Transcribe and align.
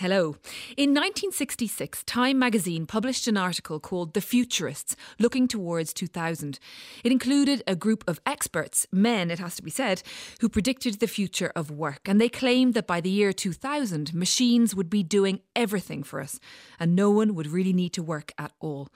Hello. 0.00 0.36
In 0.76 0.90
1966, 0.90 2.04
Time 2.04 2.38
magazine 2.38 2.86
published 2.86 3.26
an 3.26 3.36
article 3.36 3.80
called 3.80 4.14
The 4.14 4.20
Futurists 4.20 4.94
Looking 5.18 5.48
Towards 5.48 5.92
2000. 5.92 6.60
It 7.02 7.10
included 7.10 7.64
a 7.66 7.74
group 7.74 8.04
of 8.06 8.20
experts, 8.24 8.86
men, 8.92 9.28
it 9.28 9.40
has 9.40 9.56
to 9.56 9.62
be 9.64 9.72
said, 9.72 10.04
who 10.40 10.48
predicted 10.48 11.00
the 11.00 11.08
future 11.08 11.50
of 11.56 11.72
work. 11.72 12.02
And 12.08 12.20
they 12.20 12.28
claimed 12.28 12.74
that 12.74 12.86
by 12.86 13.00
the 13.00 13.10
year 13.10 13.32
2000, 13.32 14.14
machines 14.14 14.72
would 14.72 14.88
be 14.88 15.02
doing 15.02 15.40
everything 15.56 16.04
for 16.04 16.20
us 16.20 16.38
and 16.78 16.94
no 16.94 17.10
one 17.10 17.34
would 17.34 17.48
really 17.48 17.72
need 17.72 17.92
to 17.94 18.02
work 18.04 18.30
at 18.38 18.52
all. 18.60 18.90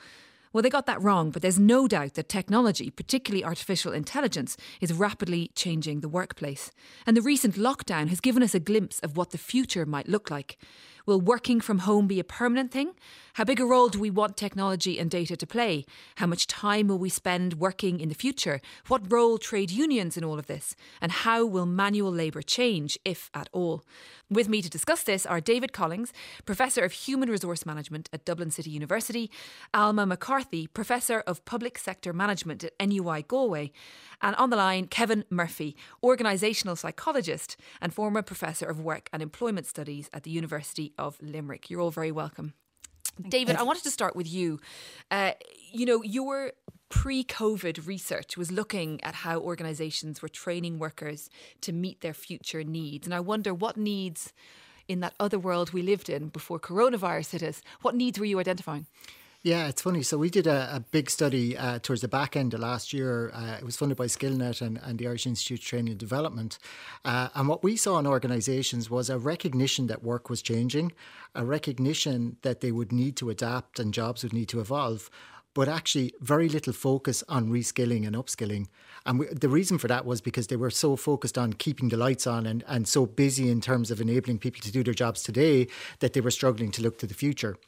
Well, 0.52 0.62
they 0.62 0.70
got 0.70 0.86
that 0.86 1.02
wrong, 1.02 1.30
but 1.30 1.40
there's 1.40 1.58
no 1.58 1.88
doubt 1.88 2.14
that 2.14 2.28
technology, 2.28 2.90
particularly 2.90 3.44
artificial 3.44 3.92
intelligence, 3.92 4.56
is 4.80 4.92
rapidly 4.92 5.50
changing 5.54 6.00
the 6.00 6.10
workplace. 6.10 6.70
And 7.06 7.16
the 7.16 7.22
recent 7.22 7.54
lockdown 7.54 8.08
has 8.08 8.20
given 8.20 8.42
us 8.42 8.54
a 8.54 8.60
glimpse 8.60 8.98
of 9.00 9.16
what 9.16 9.30
the 9.30 9.38
future 9.38 9.86
might 9.86 10.08
look 10.08 10.30
like. 10.30 10.58
Will 11.06 11.20
working 11.20 11.60
from 11.60 11.80
home 11.80 12.06
be 12.06 12.20
a 12.20 12.24
permanent 12.24 12.70
thing? 12.70 12.92
How 13.34 13.44
big 13.44 13.60
a 13.60 13.64
role 13.64 13.88
do 13.88 13.98
we 13.98 14.10
want 14.10 14.36
technology 14.36 14.98
and 14.98 15.10
data 15.10 15.36
to 15.36 15.46
play? 15.46 15.86
How 16.16 16.26
much 16.26 16.46
time 16.46 16.88
will 16.88 16.98
we 16.98 17.08
spend 17.08 17.54
working 17.54 17.98
in 17.98 18.08
the 18.08 18.14
future? 18.14 18.60
What 18.88 19.10
role 19.10 19.38
trade 19.38 19.70
unions 19.70 20.16
in 20.16 20.24
all 20.24 20.38
of 20.38 20.46
this? 20.46 20.76
And 21.00 21.10
how 21.10 21.46
will 21.46 21.64
manual 21.64 22.12
labour 22.12 22.42
change, 22.42 22.98
if 23.04 23.30
at 23.32 23.48
all? 23.52 23.84
With 24.30 24.48
me 24.48 24.62
to 24.62 24.70
discuss 24.70 25.02
this 25.02 25.26
are 25.26 25.40
David 25.40 25.72
Collings, 25.72 26.12
Professor 26.44 26.84
of 26.84 26.92
Human 26.92 27.30
Resource 27.30 27.66
Management 27.66 28.08
at 28.12 28.24
Dublin 28.24 28.50
City 28.50 28.70
University, 28.70 29.30
Alma 29.74 30.06
McCarthy, 30.06 30.66
Professor 30.66 31.20
of 31.26 31.44
Public 31.44 31.78
Sector 31.78 32.12
Management 32.12 32.64
at 32.64 32.72
NUI 32.80 33.22
Galway, 33.22 33.72
and 34.20 34.36
on 34.36 34.50
the 34.50 34.56
line, 34.56 34.86
Kevin 34.86 35.24
Murphy, 35.30 35.76
Organisational 36.02 36.78
Psychologist 36.78 37.56
and 37.80 37.92
former 37.92 38.22
Professor 38.22 38.66
of 38.66 38.80
Work 38.80 39.08
and 39.12 39.22
Employment 39.22 39.66
Studies 39.66 40.08
at 40.12 40.22
the 40.22 40.30
University 40.30 40.91
of 40.98 41.16
Limerick. 41.20 41.70
You're 41.70 41.80
all 41.80 41.90
very 41.90 42.12
welcome. 42.12 42.54
David, 43.28 43.56
I 43.56 43.62
wanted 43.62 43.82
to 43.84 43.90
start 43.90 44.16
with 44.16 44.30
you. 44.30 44.58
Uh, 45.10 45.32
you 45.70 45.84
know, 45.84 46.02
your 46.02 46.52
pre 46.88 47.24
COVID 47.24 47.86
research 47.86 48.36
was 48.36 48.50
looking 48.50 49.02
at 49.02 49.14
how 49.14 49.38
organisations 49.38 50.22
were 50.22 50.28
training 50.28 50.78
workers 50.78 51.28
to 51.60 51.72
meet 51.72 52.00
their 52.00 52.14
future 52.14 52.64
needs. 52.64 53.06
And 53.06 53.14
I 53.14 53.20
wonder 53.20 53.52
what 53.52 53.76
needs 53.76 54.32
in 54.88 55.00
that 55.00 55.14
other 55.20 55.38
world 55.38 55.72
we 55.72 55.82
lived 55.82 56.08
in 56.08 56.28
before 56.28 56.58
coronavirus 56.58 57.32
hit 57.32 57.42
us, 57.42 57.62
what 57.82 57.94
needs 57.94 58.18
were 58.18 58.24
you 58.24 58.38
identifying? 58.38 58.86
Yeah, 59.44 59.66
it's 59.66 59.82
funny. 59.82 60.04
So 60.04 60.18
we 60.18 60.30
did 60.30 60.46
a, 60.46 60.76
a 60.76 60.80
big 60.92 61.10
study 61.10 61.58
uh, 61.58 61.80
towards 61.80 62.00
the 62.00 62.06
back 62.06 62.36
end 62.36 62.54
of 62.54 62.60
last 62.60 62.92
year. 62.92 63.32
Uh, 63.34 63.56
it 63.58 63.64
was 63.64 63.76
funded 63.76 63.98
by 63.98 64.06
SkillNet 64.06 64.62
and, 64.62 64.78
and 64.84 65.00
the 65.00 65.08
Irish 65.08 65.26
Institute 65.26 65.58
of 65.58 65.64
Training 65.64 65.90
and 65.90 65.98
Development. 65.98 66.56
Uh, 67.04 67.28
and 67.34 67.48
what 67.48 67.64
we 67.64 67.76
saw 67.76 67.98
in 67.98 68.06
organisations 68.06 68.88
was 68.88 69.10
a 69.10 69.18
recognition 69.18 69.88
that 69.88 70.04
work 70.04 70.30
was 70.30 70.42
changing, 70.42 70.92
a 71.34 71.44
recognition 71.44 72.36
that 72.42 72.60
they 72.60 72.70
would 72.70 72.92
need 72.92 73.16
to 73.16 73.30
adapt 73.30 73.80
and 73.80 73.92
jobs 73.92 74.22
would 74.22 74.32
need 74.32 74.48
to 74.48 74.60
evolve 74.60 75.10
but 75.54 75.68
actually 75.68 76.14
very 76.20 76.48
little 76.48 76.72
focus 76.72 77.22
on 77.28 77.50
reskilling 77.50 78.06
and 78.06 78.16
upskilling. 78.16 78.68
And 79.04 79.18
we, 79.18 79.26
the 79.26 79.50
reason 79.50 79.76
for 79.76 79.86
that 79.86 80.06
was 80.06 80.22
because 80.22 80.46
they 80.46 80.56
were 80.56 80.70
so 80.70 80.96
focused 80.96 81.36
on 81.36 81.52
keeping 81.52 81.90
the 81.90 81.98
lights 81.98 82.26
on 82.26 82.46
and, 82.46 82.64
and 82.66 82.88
so 82.88 83.04
busy 83.04 83.50
in 83.50 83.60
terms 83.60 83.90
of 83.90 84.00
enabling 84.00 84.38
people 84.38 84.62
to 84.62 84.72
do 84.72 84.82
their 84.82 84.94
jobs 84.94 85.22
today 85.22 85.66
that 85.98 86.14
they 86.14 86.22
were 86.22 86.30
struggling 86.30 86.70
to 86.70 86.82
look 86.82 86.96
to 87.00 87.06
the 87.06 87.12
future. 87.12 87.58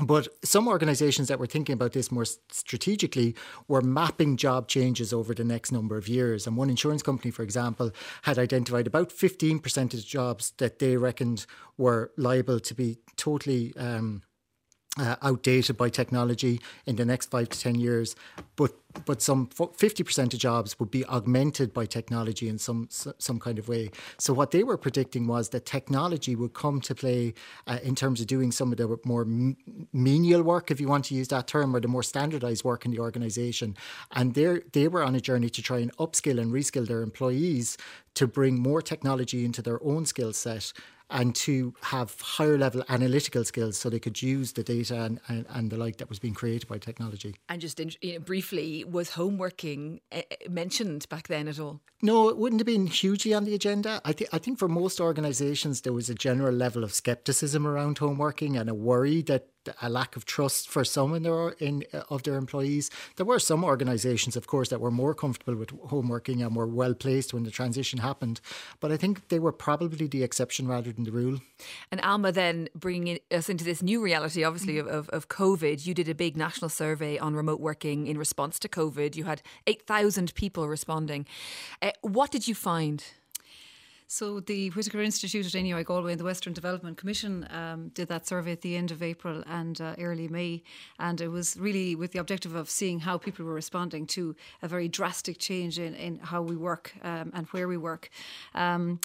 But 0.00 0.28
some 0.44 0.68
organizations 0.68 1.26
that 1.28 1.40
were 1.40 1.46
thinking 1.46 1.72
about 1.72 1.92
this 1.92 2.12
more 2.12 2.24
strategically 2.24 3.34
were 3.66 3.80
mapping 3.80 4.36
job 4.36 4.68
changes 4.68 5.12
over 5.12 5.34
the 5.34 5.44
next 5.44 5.72
number 5.72 5.96
of 5.96 6.06
years. 6.06 6.46
And 6.46 6.56
one 6.56 6.70
insurance 6.70 7.02
company, 7.02 7.32
for 7.32 7.42
example, 7.42 7.90
had 8.22 8.38
identified 8.38 8.86
about 8.86 9.10
15% 9.10 9.94
of 9.94 10.04
jobs 10.04 10.52
that 10.58 10.78
they 10.78 10.96
reckoned 10.96 11.46
were 11.76 12.12
liable 12.16 12.60
to 12.60 12.74
be 12.74 12.98
totally 13.16 13.74
um, 13.76 14.22
uh, 14.98 15.16
outdated 15.22 15.76
by 15.76 15.88
technology 15.88 16.60
in 16.86 16.96
the 16.96 17.04
next 17.04 17.30
five 17.30 17.48
to 17.48 17.58
10 17.58 17.76
years. 17.76 18.16
But 18.56 18.72
but 19.04 19.20
some 19.22 19.46
50% 19.48 20.32
of 20.32 20.40
jobs 20.40 20.80
would 20.80 20.90
be 20.90 21.04
augmented 21.04 21.72
by 21.72 21.86
technology 21.86 22.48
in 22.48 22.58
some 22.58 22.88
some 22.90 23.38
kind 23.38 23.58
of 23.58 23.68
way. 23.68 23.90
So 24.18 24.32
what 24.32 24.50
they 24.50 24.64
were 24.64 24.78
predicting 24.78 25.26
was 25.26 25.50
that 25.50 25.66
technology 25.66 26.34
would 26.34 26.54
come 26.54 26.80
to 26.80 26.94
play 26.94 27.34
uh, 27.66 27.78
in 27.82 27.94
terms 27.94 28.20
of 28.20 28.26
doing 28.26 28.50
some 28.50 28.72
of 28.72 28.78
the 28.78 28.98
more 29.04 29.26
menial 29.92 30.42
work, 30.42 30.70
if 30.70 30.80
you 30.80 30.88
want 30.88 31.04
to 31.06 31.14
use 31.14 31.28
that 31.28 31.46
term, 31.46 31.76
or 31.76 31.80
the 31.80 31.88
more 31.88 32.02
standardized 32.02 32.64
work 32.64 32.84
in 32.84 32.90
the 32.90 32.98
organization. 32.98 33.76
And 34.12 34.34
they 34.34 34.60
they 34.72 34.88
were 34.88 35.04
on 35.04 35.14
a 35.14 35.20
journey 35.20 35.50
to 35.50 35.62
try 35.62 35.78
and 35.78 35.94
upskill 35.98 36.40
and 36.40 36.50
reskill 36.52 36.86
their 36.86 37.02
employees 37.02 37.76
to 38.14 38.26
bring 38.26 38.60
more 38.60 38.82
technology 38.82 39.44
into 39.44 39.62
their 39.62 39.80
own 39.84 40.06
skill 40.06 40.32
set 40.32 40.72
and 41.10 41.34
to 41.34 41.74
have 41.82 42.20
higher 42.20 42.58
level 42.58 42.82
analytical 42.88 43.44
skills 43.44 43.76
so 43.76 43.88
they 43.88 43.98
could 43.98 44.20
use 44.22 44.52
the 44.52 44.62
data 44.62 45.02
and, 45.02 45.20
and, 45.28 45.46
and 45.50 45.70
the 45.70 45.76
like 45.76 45.96
that 45.98 46.08
was 46.08 46.18
being 46.18 46.34
created 46.34 46.68
by 46.68 46.78
technology. 46.78 47.34
And 47.48 47.60
just 47.60 47.80
in, 47.80 47.92
you 48.00 48.14
know, 48.14 48.20
briefly, 48.20 48.84
was 48.84 49.10
homeworking 49.10 50.00
uh, 50.12 50.22
mentioned 50.48 51.08
back 51.08 51.28
then 51.28 51.48
at 51.48 51.58
all? 51.58 51.80
No, 52.02 52.28
it 52.28 52.36
wouldn't 52.36 52.60
have 52.60 52.66
been 52.66 52.86
hugely 52.86 53.34
on 53.34 53.44
the 53.44 53.54
agenda. 53.54 54.00
I, 54.04 54.12
th- 54.12 54.30
I 54.32 54.38
think 54.38 54.58
for 54.58 54.68
most 54.68 55.00
organisations, 55.00 55.80
there 55.80 55.92
was 55.92 56.08
a 56.08 56.14
general 56.14 56.54
level 56.54 56.84
of 56.84 56.92
scepticism 56.92 57.66
around 57.66 57.98
homeworking 57.98 58.58
and 58.60 58.70
a 58.70 58.74
worry 58.74 59.22
that 59.22 59.48
a 59.82 59.88
lack 59.88 60.16
of 60.16 60.24
trust 60.24 60.68
for 60.68 60.84
some 60.84 61.14
in 61.14 61.22
their 61.22 61.50
in 61.58 61.84
uh, 61.92 62.02
of 62.10 62.22
their 62.22 62.36
employees. 62.36 62.90
There 63.16 63.26
were 63.26 63.38
some 63.38 63.64
organisations, 63.64 64.36
of 64.36 64.46
course, 64.46 64.68
that 64.70 64.80
were 64.80 64.90
more 64.90 65.14
comfortable 65.14 65.56
with 65.56 65.70
home 65.88 66.08
working 66.08 66.42
and 66.42 66.56
were 66.56 66.66
well 66.66 66.94
placed 66.94 67.34
when 67.34 67.44
the 67.44 67.50
transition 67.50 67.98
happened. 68.00 68.40
But 68.80 68.92
I 68.92 68.96
think 68.96 69.28
they 69.28 69.38
were 69.38 69.52
probably 69.52 70.06
the 70.06 70.22
exception 70.22 70.68
rather 70.68 70.92
than 70.92 71.04
the 71.04 71.12
rule. 71.12 71.40
And 71.90 72.00
Alma, 72.00 72.32
then 72.32 72.68
bringing 72.74 73.18
us 73.30 73.48
into 73.48 73.64
this 73.64 73.82
new 73.82 74.02
reality, 74.02 74.44
obviously 74.44 74.78
of, 74.78 74.86
of, 74.86 75.08
of 75.10 75.28
COVID, 75.28 75.86
you 75.86 75.94
did 75.94 76.08
a 76.08 76.14
big 76.14 76.36
national 76.36 76.68
survey 76.68 77.18
on 77.18 77.34
remote 77.34 77.60
working 77.60 78.06
in 78.06 78.18
response 78.18 78.58
to 78.60 78.68
COVID. 78.68 79.16
You 79.16 79.24
had 79.24 79.42
eight 79.66 79.82
thousand 79.86 80.34
people 80.34 80.68
responding. 80.68 81.26
Uh, 81.82 81.90
what 82.02 82.30
did 82.30 82.46
you 82.48 82.54
find? 82.54 83.04
So 84.10 84.40
the 84.40 84.70
Whitaker 84.70 85.02
Institute 85.02 85.54
at 85.54 85.62
NUI 85.62 85.84
Galway 85.84 86.12
and 86.12 86.20
the 86.20 86.24
Western 86.24 86.54
Development 86.54 86.96
Commission 86.96 87.46
um, 87.50 87.88
did 87.88 88.08
that 88.08 88.26
survey 88.26 88.52
at 88.52 88.62
the 88.62 88.74
end 88.74 88.90
of 88.90 89.02
April 89.02 89.44
and 89.46 89.78
uh, 89.82 89.96
early 89.98 90.28
May, 90.28 90.62
and 90.98 91.20
it 91.20 91.28
was 91.28 91.58
really 91.58 91.94
with 91.94 92.12
the 92.12 92.18
objective 92.18 92.54
of 92.54 92.70
seeing 92.70 93.00
how 93.00 93.18
people 93.18 93.44
were 93.44 93.52
responding 93.52 94.06
to 94.06 94.34
a 94.62 94.68
very 94.68 94.88
drastic 94.88 95.36
change 95.38 95.78
in, 95.78 95.94
in 95.94 96.20
how 96.20 96.40
we 96.40 96.56
work 96.56 96.94
um, 97.02 97.32
and 97.34 97.48
where 97.48 97.68
we 97.68 97.76
work. 97.76 98.08
Um, 98.54 98.98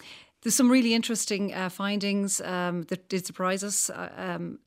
there's 0.44 0.56
some 0.56 0.70
really 0.70 0.94
interesting 0.94 1.54
uh, 1.54 1.70
findings 1.70 2.42
um, 2.42 2.84
that 2.84 3.09
did 3.09 3.26
surprise 3.26 3.64
us. 3.64 3.90
Uh, 3.90 4.09
um, 4.18 4.59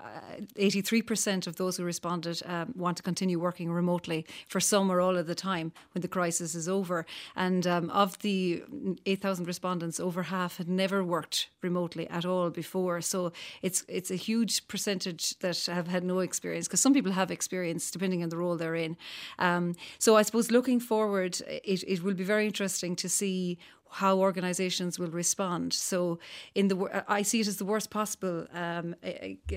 83% 0.59 1.47
of 1.47 1.56
those 1.56 1.76
who 1.76 1.84
responded 1.84 2.42
um, 2.47 2.72
want 2.75 2.97
to 2.97 3.03
continue 3.03 3.38
working 3.38 3.70
remotely 3.70 4.26
for 4.48 4.59
some 4.59 4.91
or 4.91 5.00
all 5.00 5.16
of 5.16 5.26
the 5.26 5.34
time 5.34 5.72
when 5.92 6.03
the 6.03 6.09
crisis 6.09 6.54
is 6.54 6.69
over. 6.69 7.04
And 7.37 7.66
um, 7.66 7.91
of 7.91 8.19
the 8.20 8.62
8,000 9.04 9.47
respondents, 9.47 10.00
over 10.00 10.25
half 10.25 10.56
had 10.56 10.69
never 10.69 11.04
worked 11.04 11.50
remotely 11.62 12.08
at 12.08 12.25
all 12.25 12.50
before. 12.50 13.00
So 13.00 13.32
it's 13.62 13.84
it's 13.88 14.10
a 14.10 14.16
huge 14.16 14.66
percentage 14.69 15.38
that 15.41 15.66
have 15.66 15.88
had 15.88 16.04
no 16.04 16.20
experience 16.20 16.66
because 16.66 16.81
some 16.81 16.94
people 16.94 17.12
have 17.12 17.31
experience 17.31 17.91
depending 17.91 18.22
on 18.22 18.31
the 18.31 18.37
role 18.37 18.56
they're 18.56 18.75
in. 18.75 18.97
Um, 19.38 19.75
so 19.98 20.16
I 20.16 20.22
suppose 20.22 20.50
looking 20.50 20.81
forward, 20.81 21.41
it, 21.72 21.84
it 21.87 22.03
will 22.03 22.14
be 22.14 22.25
very 22.25 22.47
interesting 22.47 22.97
to 22.97 23.08
see 23.08 23.58
how 23.91 24.19
organisations 24.19 24.98
will 24.98 25.10
respond. 25.10 25.72
So, 25.72 26.19
in 26.54 26.69
the 26.69 27.04
I 27.08 27.22
see 27.22 27.41
it 27.41 27.48
as 27.48 27.56
the 27.56 27.64
worst 27.64 27.91
possible 27.91 28.47
um, 28.52 28.94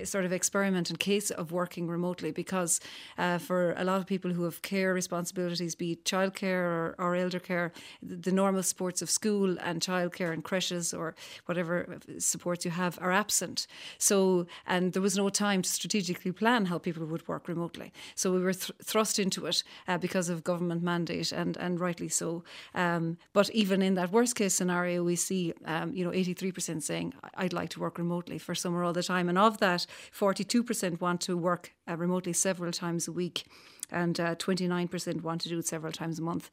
sort 0.04 0.26
of 0.26 0.32
experiment 0.32 0.90
and 0.90 1.00
case 1.00 1.32
of 1.32 1.52
working 1.52 1.88
remotely 1.88 2.32
because 2.32 2.80
uh, 3.18 3.38
for 3.38 3.74
a 3.78 3.84
lot 3.84 4.00
of 4.00 4.06
people 4.06 4.32
who 4.32 4.44
have 4.44 4.62
care 4.62 4.94
responsibilities, 4.94 5.76
be 5.76 5.94
it 5.94 6.06
childcare 6.06 6.64
or, 6.64 6.96
or 6.98 7.16
elder 7.16 7.40
care, 7.40 7.72
the 8.02 8.32
normal 8.32 8.64
supports 8.64 9.02
of 9.02 9.10
school 9.10 9.58
and 9.60 9.82
childcare 9.82 10.32
and 10.32 10.44
creches 10.44 10.94
or 10.94 11.16
whatever 11.46 11.98
supports 12.18 12.66
you 12.66 12.72
have 12.72 12.98
are 13.02 13.12
absent. 13.12 13.68
So, 13.98 14.48
and 14.66 14.94
there 14.94 15.02
was 15.02 15.18
no 15.18 15.30
time 15.30 15.62
to 15.62 15.70
strategically 15.70 16.32
plan 16.32 16.66
how 16.66 16.78
people 16.78 17.06
would 17.06 17.28
work 17.28 17.48
remotely. 17.48 17.92
So 18.16 18.32
we 18.32 18.42
were 18.42 18.54
th- 18.54 18.72
thrust 18.84 19.20
into 19.20 19.46
it 19.46 19.64
uh, 19.88 19.98
because 19.98 20.30
of 20.30 20.44
government 20.44 20.84
mandate 20.84 21.32
and 21.32 21.58
and 21.58 21.80
rightly 21.80 22.10
so. 22.10 22.44
Um, 22.74 23.18
but 23.34 23.50
even 23.52 23.82
in 23.82 23.96
that 23.96 24.12
worst 24.20 24.36
case 24.36 24.54
scenario, 24.54 25.02
we 25.02 25.16
see, 25.16 25.54
um, 25.64 25.94
you 25.94 26.04
know, 26.04 26.12
83% 26.12 26.84
saying, 26.84 27.14
I'd 27.36 27.54
like 27.54 27.70
to 27.70 27.80
work 27.80 27.98
remotely 27.98 28.38
for 28.38 28.54
summer 28.54 28.84
all 28.84 28.92
the 28.92 29.02
time. 29.02 29.30
And 29.30 29.38
of 29.38 29.60
that, 29.60 29.86
42% 30.14 31.00
want 31.00 31.22
to 31.22 31.38
work 31.38 31.72
uh, 31.90 31.96
remotely 31.96 32.34
several 32.34 32.74
times 32.74 33.08
a 33.08 33.14
week, 33.14 33.46
and 33.90 34.20
uh, 34.20 34.36
29% 34.36 35.22
want 35.22 35.40
to 35.42 35.50
do 35.50 35.60
it 35.60 35.68
several 35.68 35.94
times 35.94 36.20
a 36.20 36.22
month. 36.22 36.52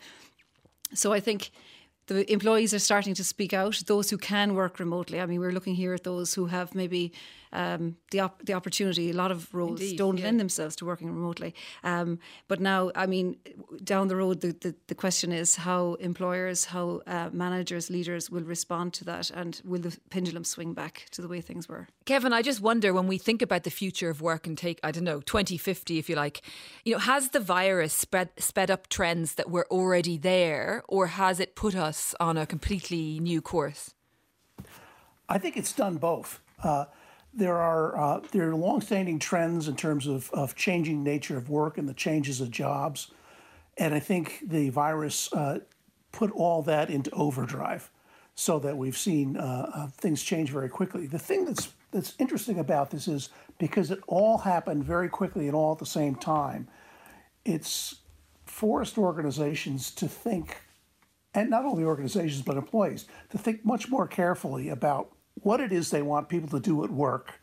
So 0.95 1.13
I 1.13 1.19
think 1.19 1.51
the 2.07 2.31
employees 2.31 2.73
are 2.73 2.79
starting 2.79 3.15
to 3.15 3.25
speak 3.25 3.53
out. 3.53 3.83
Those 3.87 4.11
who 4.11 4.19
can 4.19 4.55
work 4.55 4.79
remotely. 4.79 5.21
I 5.21 5.27
mean, 5.27 5.41
we're 5.41 5.51
looking 5.51 5.75
here 5.75 5.93
at 5.93 6.05
those 6.05 6.35
who 6.35 6.47
have 6.47 6.73
maybe 6.73 7.13
um, 7.53 7.97
the 8.11 8.21
op- 8.21 8.45
the 8.45 8.55
opportunity. 8.55 9.11
A 9.11 9.15
lot 9.15 9.31
of 9.31 9.53
roles 9.55 9.81
Indeed, 9.81 9.99
don't 9.99 10.19
yeah. 10.19 10.25
lend 10.25 10.41
themselves 10.41 10.77
to 10.77 10.85
working 10.85 11.09
remotely. 11.09 11.55
Um, 11.85 12.19
but 12.49 12.61
now, 12.61 12.91
I 12.95 13.07
mean, 13.07 13.37
down 13.83 14.09
the 14.09 14.17
road, 14.17 14.41
the, 14.41 14.53
the, 14.53 14.75
the 14.89 14.95
question 14.95 15.33
is 15.33 15.57
how 15.57 15.95
employers, 15.95 16.67
how 16.67 17.03
uh, 17.07 17.31
managers, 17.33 17.91
leaders 17.91 18.31
will 18.31 18.45
respond 18.45 18.93
to 18.95 19.05
that, 19.05 19.31
and 19.31 19.61
will 19.65 19.81
the 19.81 19.97
pendulum 20.11 20.45
swing 20.45 20.75
back 20.75 21.07
to 21.13 21.23
the 21.23 21.29
way 21.29 21.41
things 21.41 21.69
were? 21.69 21.89
Kevin, 22.05 22.33
I 22.33 22.43
just 22.43 22.61
wonder 22.61 22.93
when 22.93 23.07
we 23.07 23.19
think 23.19 23.43
about 23.43 23.65
the 23.65 23.71
future 23.71 24.11
of 24.11 24.21
work 24.21 24.47
and 24.47 24.57
take, 24.57 24.79
I 24.83 24.93
don't 24.93 25.05
know, 25.05 25.21
2050, 25.21 25.99
if 25.99 26.09
you 26.09 26.17
like, 26.17 26.43
you 26.85 26.93
know, 26.93 26.99
has 26.99 27.31
the 27.31 27.41
virus 27.41 27.93
spread 27.93 28.31
sped 28.39 28.71
up 28.71 28.89
trends 28.89 29.35
that 29.35 29.51
were 29.51 29.67
already 29.71 30.17
there, 30.17 30.83
or 30.89 31.09
has 31.09 31.41
it 31.41 31.55
put 31.57 31.75
us 31.75 32.15
on 32.21 32.37
a 32.37 32.47
completely 32.47 33.19
new 33.21 33.43
course? 33.43 33.95
I 35.29 35.39
think 35.39 35.57
it's 35.57 35.73
done 35.73 35.97
both. 35.97 36.41
Uh, 36.63 36.87
there 37.37 37.57
are 37.59 37.97
uh, 37.99 38.21
there 38.33 38.49
are 38.51 38.55
longstanding 38.55 39.19
trends 39.19 39.69
in 39.69 39.77
terms 39.77 40.07
of, 40.07 40.31
of 40.33 40.57
changing 40.57 41.03
nature 41.03 41.37
of 41.37 41.51
work 41.51 41.77
and 41.77 41.89
the 41.89 41.95
changes 41.95 42.41
of 42.41 42.51
jobs, 42.51 43.11
and 43.77 43.95
I 43.95 44.01
think 44.01 44.41
the 44.45 44.71
virus 44.71 45.31
uh, 45.33 45.61
put 46.13 46.33
all 46.33 46.63
that 46.63 46.89
into 46.89 47.11
overdrive, 47.11 47.91
so 48.35 48.59
that 48.61 48.77
we've 48.79 48.97
seen 48.97 49.37
uh, 49.37 49.71
uh, 49.75 49.87
things 49.89 50.23
change 50.23 50.51
very 50.51 50.71
quickly. 50.71 51.07
The 51.07 51.19
thing 51.19 51.45
that's 51.45 51.69
that's 51.91 52.15
interesting 52.19 52.59
about 52.59 52.91
this 52.91 53.07
is 53.07 53.29
because 53.59 53.91
it 53.91 54.01
all 54.07 54.39
happened 54.39 54.85
very 54.85 55.09
quickly 55.09 55.47
and 55.47 55.55
all 55.55 55.73
at 55.73 55.79
the 55.79 55.87
same 55.87 56.15
time. 56.15 56.69
It's 57.45 57.97
forced 58.47 58.97
organizations 58.97 59.91
to 59.93 60.09
think, 60.09 60.63
and 61.35 61.51
not 61.51 61.67
only 61.67 61.85
organizations 61.85 62.43
but 62.43 62.57
employees, 62.57 63.05
to 63.31 63.37
think 63.39 63.63
much 63.63 63.91
more 63.91 64.09
carefully 64.09 64.71
about 64.71 65.16
what 65.43 65.61
it 65.61 65.73
is 65.73 65.91
they 65.91 66.03
want 66.03 66.29
people 66.29 66.49
to 66.49 66.61
do 66.61 66.85
at 66.85 66.91
work. 66.91 67.41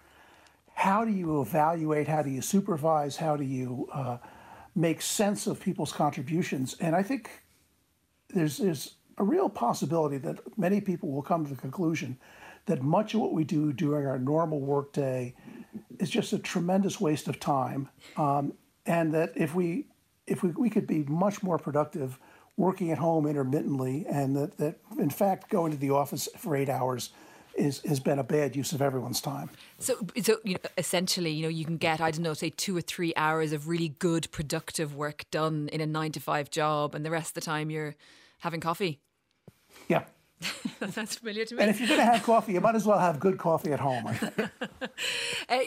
How 0.73 1.05
do 1.05 1.11
you 1.11 1.41
evaluate? 1.41 2.07
How 2.07 2.21
do 2.21 2.29
you 2.29 2.41
supervise? 2.41 3.17
How 3.17 3.35
do 3.35 3.43
you 3.43 3.87
uh, 3.93 4.17
make 4.75 5.01
sense 5.01 5.47
of 5.47 5.59
people's 5.59 5.93
contributions? 5.93 6.75
And 6.79 6.95
I 6.95 7.03
think 7.03 7.29
there's, 8.29 8.57
there's 8.57 8.95
a 9.17 9.23
real 9.23 9.49
possibility 9.49 10.17
that 10.17 10.57
many 10.57 10.81
people 10.81 11.11
will 11.11 11.21
come 11.21 11.45
to 11.45 11.49
the 11.53 11.61
conclusion 11.61 12.17
that 12.65 12.81
much 12.81 13.13
of 13.13 13.19
what 13.19 13.33
we 13.33 13.43
do 13.43 13.73
during 13.73 14.07
our 14.07 14.17
normal 14.17 14.59
workday 14.59 15.35
is 15.99 16.09
just 16.09 16.33
a 16.33 16.39
tremendous 16.39 16.99
waste 16.99 17.27
of 17.27 17.39
time, 17.39 17.89
um, 18.17 18.53
and 18.85 19.13
that 19.13 19.31
if 19.35 19.53
we 19.53 19.85
if 20.25 20.41
we, 20.41 20.51
we 20.51 20.69
could 20.69 20.87
be 20.87 21.03
much 21.03 21.43
more 21.43 21.57
productive 21.57 22.17
working 22.55 22.91
at 22.91 22.97
home 22.97 23.27
intermittently, 23.27 24.05
and 24.09 24.35
that, 24.35 24.57
that 24.57 24.77
in 24.97 25.09
fact 25.09 25.49
going 25.49 25.71
to 25.71 25.77
the 25.77 25.89
office 25.89 26.29
for 26.37 26.55
eight 26.55 26.69
hours 26.69 27.09
is 27.55 27.81
has 27.81 27.99
been 27.99 28.19
a 28.19 28.23
bad 28.23 28.55
use 28.55 28.71
of 28.71 28.81
everyone's 28.81 29.21
time. 29.21 29.49
So, 29.79 29.95
so 30.21 30.37
you 30.43 30.53
know, 30.53 30.69
essentially, 30.77 31.31
you 31.31 31.43
know, 31.43 31.49
you 31.49 31.65
can 31.65 31.77
get 31.77 32.01
I 32.01 32.11
don't 32.11 32.23
know, 32.23 32.33
say 32.33 32.49
two 32.49 32.75
or 32.75 32.81
three 32.81 33.13
hours 33.15 33.53
of 33.53 33.67
really 33.67 33.89
good, 33.89 34.31
productive 34.31 34.95
work 34.95 35.25
done 35.31 35.69
in 35.71 35.81
a 35.81 35.85
nine 35.85 36.11
to 36.13 36.19
five 36.19 36.49
job, 36.49 36.95
and 36.95 37.05
the 37.05 37.11
rest 37.11 37.29
of 37.29 37.33
the 37.35 37.41
time 37.41 37.69
you're 37.69 37.95
having 38.39 38.59
coffee. 38.59 38.99
Yeah. 39.87 40.03
That's 40.79 41.15
familiar 41.15 41.45
to 41.45 41.55
me. 41.55 41.61
And 41.61 41.69
if 41.69 41.79
you're 41.79 41.87
going 41.87 41.99
to 41.99 42.05
have 42.05 42.23
coffee, 42.23 42.53
you 42.53 42.61
might 42.61 42.75
as 42.75 42.85
well 42.85 42.99
have 42.99 43.19
good 43.19 43.37
coffee 43.37 43.71
at 43.71 43.79
home. 43.79 44.07
uh, 45.49 45.59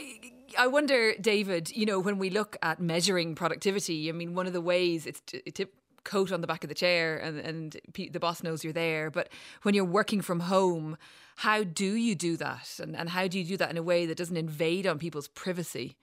I 0.59 0.67
wonder, 0.67 1.15
David, 1.19 1.71
you 1.71 1.87
know, 1.87 1.99
when 1.99 2.19
we 2.19 2.29
look 2.29 2.57
at 2.63 2.81
measuring 2.81 3.35
productivity, 3.35 4.09
I 4.09 4.13
mean, 4.13 4.35
one 4.35 4.47
of 4.47 4.53
the 4.53 4.61
ways 4.61 5.07
it's, 5.07 5.23
it's 5.33 5.61
coat 6.05 6.33
on 6.33 6.41
the 6.41 6.47
back 6.47 6.65
of 6.65 6.69
the 6.69 6.75
chair 6.75 7.19
and, 7.19 7.39
and 7.39 7.77
the 7.95 8.21
boss 8.21 8.43
knows 8.43 8.65
you're 8.65 8.73
there. 8.73 9.11
But 9.11 9.29
when 9.63 9.75
you're 9.75 9.85
working 9.85 10.21
from 10.21 10.41
home, 10.41 10.97
how 11.37 11.65
do 11.65 11.95
you 11.95 12.15
do 12.15 12.37
that? 12.39 12.79
And, 12.83 12.97
and 12.97 13.11
how 13.11 13.29
do 13.29 13.39
you 13.39 13.45
do 13.45 13.57
that 13.59 13.71
in 13.71 13.77
a 13.77 13.83
way 13.83 14.07
that 14.07 14.17
doesn't 14.17 14.37
invade 14.37 14.87
on 14.87 14.99
people's 14.99 15.29
privacy? 15.29 15.97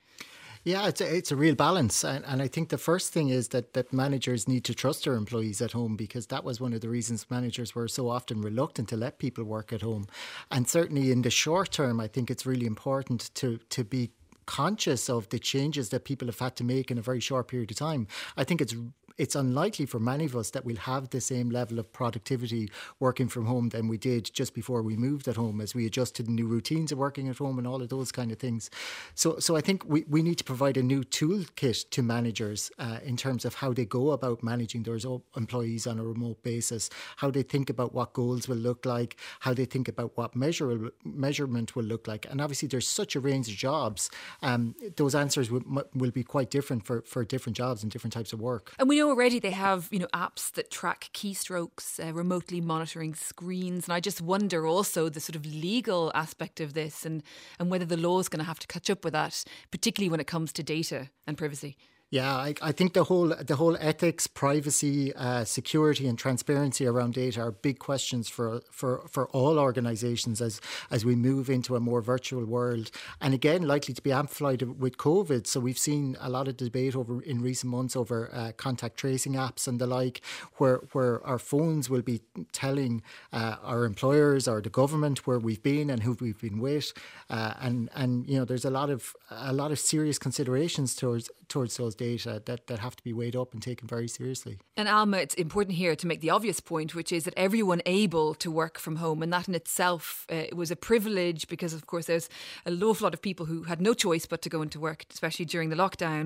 Yeah, 0.63 0.88
it's 0.88 1.01
a, 1.01 1.15
it's 1.18 1.31
a 1.31 1.35
real 1.35 1.56
balance. 1.56 2.06
And, 2.06 2.24
and 2.25 2.41
I 2.41 2.47
think 2.47 2.69
the 2.69 2.77
first 2.77 3.12
thing 3.12 3.30
is 3.30 3.50
that, 3.50 3.74
that 3.74 3.91
managers 3.91 4.47
need 4.47 4.63
to 4.65 4.74
trust 4.74 5.03
their 5.03 5.15
employees 5.15 5.62
at 5.62 5.74
home 5.74 5.97
because 5.97 6.27
that 6.27 6.45
was 6.45 6.62
one 6.62 6.71
of 6.71 6.80
the 6.80 6.88
reasons 6.88 7.25
managers 7.30 7.75
were 7.75 7.89
so 7.89 8.07
often 8.09 8.41
reluctant 8.41 8.88
to 8.89 8.95
let 8.95 9.19
people 9.19 9.44
work 9.44 9.74
at 9.74 9.81
home. 9.81 10.07
And 10.51 10.69
certainly 10.69 11.12
in 11.12 11.24
the 11.24 11.30
short 11.30 11.71
term, 11.71 12.00
I 12.00 12.07
think 12.07 12.31
it's 12.31 12.45
really 12.45 12.65
important 12.65 13.31
to, 13.36 13.59
to 13.71 13.83
be 13.83 14.12
conscious 14.45 15.09
of 15.09 15.27
the 15.29 15.39
changes 15.39 15.89
that 15.89 16.06
people 16.06 16.27
have 16.27 16.39
had 16.39 16.56
to 16.57 16.63
make 16.63 16.91
in 16.91 16.97
a 16.97 17.01
very 17.01 17.19
short 17.19 17.47
period 17.47 17.71
of 17.71 17.77
time. 17.77 18.07
I 18.38 18.44
think 18.44 18.62
it's 18.62 18.75
it's 19.18 19.36
unlikely 19.36 19.86
for 19.86 20.00
many 20.00 20.25
of 20.25 20.36
us 20.36 20.50
that 20.51 20.65
we'll 20.65 20.75
have 20.77 21.10
the 21.10 21.21
same 21.21 21.50
level 21.50 21.80
of 21.80 21.92
productivity 21.94 22.69
working 23.00 23.27
from 23.27 23.45
home 23.45 23.69
than 23.69 23.88
we 23.88 23.98
did 23.98 24.31
just 24.33 24.54
before 24.54 24.81
we 24.81 24.95
moved 24.95 25.27
at 25.27 25.36
home 25.36 25.62
as 25.62 25.75
we 25.75 25.86
adjusted 25.86 26.27
new 26.30 26.48
routines 26.48 26.92
of 26.92 26.98
working 26.98 27.27
at 27.30 27.38
home 27.38 27.57
and 27.57 27.68
all 27.68 27.81
of 27.81 27.89
those 27.89 28.12
kind 28.12 28.31
of 28.31 28.39
things. 28.39 28.69
So, 29.15 29.39
so 29.39 29.56
I 29.56 29.62
think 29.62 29.83
we, 29.86 30.04
we 30.10 30.24
need 30.24 30.38
to 30.39 30.44
provide 30.44 30.77
a 30.77 30.83
new 30.83 31.04
toolkit 31.04 31.89
to 31.92 32.01
managers 32.01 32.71
uh, 32.80 33.00
in 33.04 33.18
terms 33.18 33.45
of 33.45 33.56
how 33.56 33.74
they 33.74 33.86
go 33.86 34.12
about 34.12 34.44
managing 34.44 34.83
their 34.83 34.98
employees 35.36 35.86
on 35.88 36.00
a 36.00 36.04
remote 36.04 36.42
basis, 36.44 36.89
how 37.18 37.30
they 37.30 37.44
think 37.44 37.69
about 37.69 37.94
what 37.94 38.13
goals 38.13 38.48
will 38.48 38.57
look 38.57 38.86
like, 38.86 39.18
how 39.42 39.54
they 39.54 39.65
think 39.65 39.88
about 39.88 40.15
what 40.15 40.36
measure, 40.36 40.92
measurement 41.04 41.75
will 41.75 41.83
look 41.83 42.07
like. 42.07 42.25
And 42.30 42.42
obviously, 42.42 42.68
there's 42.68 42.88
such 42.88 43.15
a 43.15 43.19
range 43.19 43.48
of 43.50 43.56
jobs. 43.56 44.10
Um, 44.42 44.75
those 44.98 45.15
answers 45.15 45.51
will, 45.51 45.62
will 45.94 46.12
be 46.12 46.24
quite 46.24 46.50
different 46.50 46.86
for, 46.86 47.01
for 47.01 47.24
different 47.25 47.57
jobs 47.57 47.83
and 47.83 47.92
different 47.92 48.13
types 48.13 48.33
of 48.33 48.42
work. 48.42 48.74
And 48.80 48.89
we 48.89 49.02
know 49.03 49.09
already 49.09 49.39
they 49.39 49.51
have 49.51 49.89
you 49.91 50.00
know 50.00 50.07
apps 50.13 50.51
that 50.53 50.71
track 50.71 51.09
keystrokes, 51.13 52.00
uh, 52.00 52.13
remotely 52.13 52.61
monitoring 52.61 53.13
screens, 53.13 53.85
and 53.85 53.94
I 53.94 54.00
just 54.00 54.21
wonder 54.21 54.65
also 54.65 55.09
the 55.09 55.19
sort 55.19 55.35
of 55.35 55.45
legal 55.45 56.11
aspect 56.15 56.61
of 56.61 56.73
this 56.73 57.05
and 57.05 57.21
and 57.59 57.69
whether 57.69 57.85
the 57.85 57.97
law 57.97 58.19
is 58.19 58.29
going 58.29 58.39
to 58.39 58.45
have 58.45 58.59
to 58.59 58.67
catch 58.67 58.89
up 58.89 59.03
with 59.03 59.13
that, 59.13 59.44
particularly 59.71 60.09
when 60.09 60.21
it 60.21 60.27
comes 60.27 60.53
to 60.53 60.63
data 60.63 61.09
and 61.27 61.38
privacy. 61.38 61.75
Yeah, 62.13 62.36
I, 62.36 62.54
I, 62.62 62.71
think 62.71 62.94
the 62.94 63.06
whole 63.06 63.30
the 63.30 63.56
whole 63.56 63.75
ethics, 63.80 64.27
privacy, 64.27 65.15
uh, 65.15 65.45
security, 65.45 66.07
and 66.07 66.15
transparency 66.15 66.86
around 66.86 67.15
data 67.15 67.42
are 67.42 67.51
big 67.51 67.80
questions 67.80 68.30
for 68.30 68.62
for 68.69 69.07
for 69.10 69.30
all 69.30 69.57
organisations 69.57 70.39
as 70.39 70.62
as 70.92 71.04
we 71.04 71.15
move 71.15 71.50
into 71.50 71.75
a 71.75 71.80
more 71.80 72.01
virtual 72.01 72.45
world, 72.45 72.92
and 73.19 73.33
again 73.33 73.63
likely 73.63 73.95
to 73.95 74.01
be 74.04 74.12
amplified 74.12 74.62
with 74.62 74.98
COVID. 74.98 75.48
So 75.48 75.60
we've 75.60 75.75
seen 75.75 76.15
a 76.21 76.30
lot 76.30 76.48
of 76.48 76.56
debate 76.56 76.95
over 76.95 77.19
in 77.24 77.42
recent 77.42 77.71
months 77.71 77.95
over 77.95 78.30
uh, 78.31 78.51
contact 78.57 78.98
tracing 78.98 79.33
apps 79.33 79.68
and 79.68 79.81
the 79.81 79.88
like, 79.88 80.21
where 80.57 80.81
where 80.92 81.19
our 81.25 81.39
phones 81.39 81.89
will 81.89 82.04
be 82.04 82.21
telling 82.51 83.01
uh, 83.31 83.56
our 83.63 83.86
employers 83.86 84.48
or 84.48 84.62
the 84.62 84.69
government 84.69 85.25
where 85.25 85.39
we've 85.39 85.63
been 85.63 85.89
and 85.89 86.04
who 86.04 86.15
we've 86.21 86.39
been 86.39 86.60
with, 86.60 86.94
uh, 87.31 87.56
and 87.60 87.89
and 87.95 88.30
you 88.30 88.38
know 88.38 88.45
there's 88.45 88.65
a 88.65 88.69
lot 88.69 88.92
of 88.92 89.15
a 89.31 89.51
lot 89.51 89.71
of 89.71 89.80
serious 89.80 90.19
considerations 90.19 90.95
towards 90.95 91.31
towards 91.48 91.77
those 91.77 91.95
data 92.03 92.33
that, 92.47 92.61
that 92.69 92.79
have 92.79 92.95
to 93.00 93.03
be 93.09 93.13
weighed 93.19 93.38
up 93.41 93.50
and 93.53 93.61
taken 93.61 93.85
very 93.95 94.09
seriously. 94.17 94.55
And 94.79 94.88
Alma, 94.88 95.17
it's 95.25 95.38
important 95.45 95.75
here 95.83 95.95
to 96.01 96.05
make 96.07 96.21
the 96.25 96.31
obvious 96.38 96.59
point, 96.59 96.89
which 97.00 97.11
is 97.17 97.23
that 97.27 97.33
everyone 97.47 97.81
able 97.85 98.29
to 98.44 98.50
work 98.63 98.75
from 98.85 98.95
home, 98.97 99.19
and 99.23 99.31
that 99.35 99.47
in 99.47 99.55
itself 99.55 100.25
uh, 100.29 100.44
was 100.61 100.69
a 100.71 100.79
privilege 100.89 101.41
because, 101.53 101.73
of 101.77 101.83
course, 101.91 102.05
there's 102.11 102.29
a 102.65 102.71
awful 102.89 103.05
lot 103.05 103.13
of 103.13 103.21
people 103.21 103.45
who 103.45 103.63
had 103.71 103.79
no 103.81 103.94
choice 103.94 104.25
but 104.33 104.41
to 104.44 104.50
go 104.55 104.61
into 104.65 104.79
work, 104.79 105.00
especially 105.11 105.45
during 105.53 105.69
the 105.69 105.75
lockdown. 105.83 106.24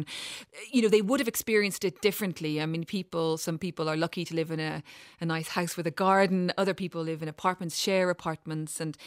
You 0.75 0.81
know, 0.81 0.91
they 0.96 1.05
would 1.10 1.19
have 1.24 1.27
experienced 1.36 1.84
it 1.89 1.96
differently. 2.07 2.53
I 2.63 2.65
mean, 2.65 2.84
people, 2.84 3.38
some 3.38 3.57
people 3.57 3.86
are 3.89 3.98
lucky 4.05 4.24
to 4.25 4.36
live 4.39 4.51
in 4.55 4.60
a, 4.60 4.84
a 5.22 5.25
nice 5.25 5.50
house 5.57 5.74
with 5.77 5.88
a 5.88 5.98
garden. 6.07 6.51
Other 6.57 6.74
people 6.74 7.01
live 7.01 7.22
in 7.24 7.29
apartments, 7.38 7.75
share 7.88 8.10
apartments, 8.10 8.81
and 8.81 8.98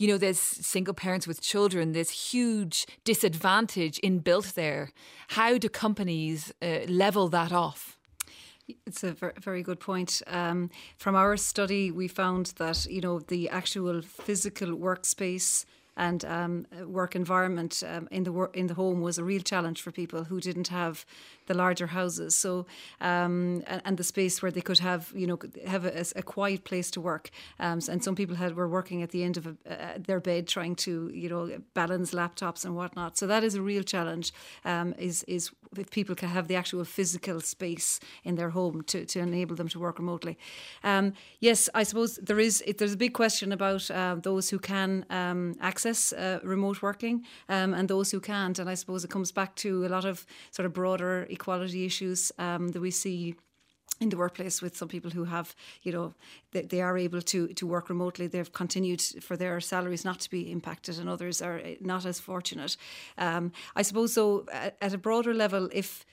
you 0.00 0.06
know, 0.08 0.18
there's 0.18 0.42
single 0.74 0.94
parents 0.94 1.26
with 1.26 1.38
children. 1.52 1.92
There's 1.92 2.32
huge 2.32 2.76
disadvantage 3.04 3.96
inbuilt 4.08 4.54
there. 4.54 4.84
How 5.38 5.52
do 5.58 5.68
companies 5.68 6.19
uh, 6.62 6.86
level 6.88 7.28
that 7.28 7.52
off? 7.52 7.98
It's 8.86 9.02
a 9.02 9.12
very 9.40 9.62
good 9.62 9.80
point. 9.80 10.22
Um, 10.26 10.70
from 10.96 11.16
our 11.16 11.36
study, 11.36 11.90
we 11.90 12.08
found 12.08 12.46
that 12.56 12.86
you 12.86 13.00
know 13.00 13.18
the 13.18 13.48
actual 13.48 14.02
physical 14.02 14.68
workspace 14.68 15.64
and 16.00 16.24
um, 16.24 16.66
work 16.86 17.14
environment 17.14 17.82
um, 17.86 18.08
in 18.10 18.24
the 18.24 18.32
wor- 18.32 18.50
in 18.54 18.66
the 18.68 18.74
home 18.74 19.00
was 19.02 19.18
a 19.18 19.24
real 19.24 19.42
challenge 19.42 19.82
for 19.82 19.90
people 19.90 20.24
who 20.24 20.40
didn't 20.40 20.68
have 20.68 21.04
the 21.46 21.54
larger 21.54 21.88
houses. 21.88 22.34
So 22.34 22.66
um, 23.00 23.62
and, 23.66 23.82
and, 23.84 23.96
the 23.98 24.04
space 24.04 24.40
where 24.40 24.50
they 24.50 24.62
could 24.62 24.78
have 24.78 25.12
you 25.14 25.26
know 25.26 25.38
have 25.66 25.84
a, 25.84 26.04
a 26.16 26.22
quiet 26.22 26.64
place 26.64 26.90
to 26.92 27.00
work. 27.00 27.30
Um, 27.58 27.80
and 27.90 28.02
some 28.02 28.14
people 28.14 28.36
had 28.36 28.56
were 28.56 28.68
working 28.68 29.02
at 29.02 29.10
the 29.10 29.22
end 29.22 29.36
of 29.36 29.46
a, 29.46 29.56
uh, 29.68 29.98
their 29.98 30.20
bed 30.20 30.48
trying 30.48 30.76
to 30.76 31.10
you 31.12 31.28
know 31.28 31.58
balance 31.74 32.12
laptops 32.14 32.64
and 32.64 32.74
whatnot. 32.74 33.18
So 33.18 33.26
that 33.26 33.44
is 33.44 33.54
a 33.54 33.62
real 33.62 33.82
challenge. 33.82 34.32
Um, 34.64 34.94
is 34.98 35.22
is 35.24 35.50
if 35.76 35.90
people 35.90 36.14
can 36.14 36.28
have 36.28 36.48
the 36.48 36.56
actual 36.56 36.84
physical 36.84 37.40
space 37.40 38.00
in 38.24 38.34
their 38.34 38.50
home 38.50 38.82
to, 38.82 39.04
to 39.04 39.20
enable 39.20 39.56
them 39.56 39.68
to 39.68 39.78
work 39.78 39.98
remotely. 39.98 40.36
Um, 40.82 41.12
yes, 41.40 41.68
I 41.74 41.84
suppose 41.84 42.16
there 42.16 42.40
is. 42.40 42.62
There's 42.78 42.94
a 42.94 42.96
big 42.96 43.14
question 43.14 43.52
about 43.52 43.90
uh, 43.90 44.16
those 44.16 44.50
who 44.50 44.58
can 44.58 45.04
um, 45.10 45.54
access 45.60 46.12
uh, 46.12 46.40
remote 46.42 46.82
working 46.82 47.24
um, 47.48 47.74
and 47.74 47.88
those 47.88 48.10
who 48.10 48.20
can't. 48.20 48.58
And 48.58 48.68
I 48.68 48.74
suppose 48.74 49.04
it 49.04 49.10
comes 49.10 49.32
back 49.32 49.54
to 49.56 49.86
a 49.86 49.88
lot 49.88 50.04
of 50.04 50.26
sort 50.50 50.66
of 50.66 50.72
broader 50.72 51.26
equality 51.30 51.84
issues 51.84 52.32
um, 52.38 52.68
that 52.68 52.80
we 52.80 52.90
see 52.90 53.36
in 54.00 54.08
the 54.08 54.16
workplace 54.16 54.62
with 54.62 54.76
some 54.76 54.88
people 54.88 55.10
who 55.10 55.24
have, 55.24 55.54
you 55.82 55.92
know, 55.92 56.14
they, 56.52 56.62
they, 56.62 56.80
are 56.80 56.96
able 56.96 57.20
to 57.20 57.48
to 57.48 57.66
work 57.66 57.88
remotely. 57.90 58.26
They've 58.26 58.52
continued 58.52 59.02
for 59.20 59.36
their 59.36 59.60
salaries 59.60 60.04
not 60.04 60.20
to 60.20 60.30
be 60.30 60.50
impacted, 60.50 60.98
and 60.98 61.08
others 61.08 61.42
are 61.42 61.58
eh, 61.58 61.76
not 61.80 62.06
as 62.06 62.18
fortunate. 62.18 62.76
Um, 63.18 63.52
I 63.76 63.82
suppose 63.82 64.14
so. 64.14 64.46
At, 64.52 64.76
at 64.80 64.94
a 64.94 64.98
broader 64.98 65.34
level, 65.34 65.68
if 65.72 66.06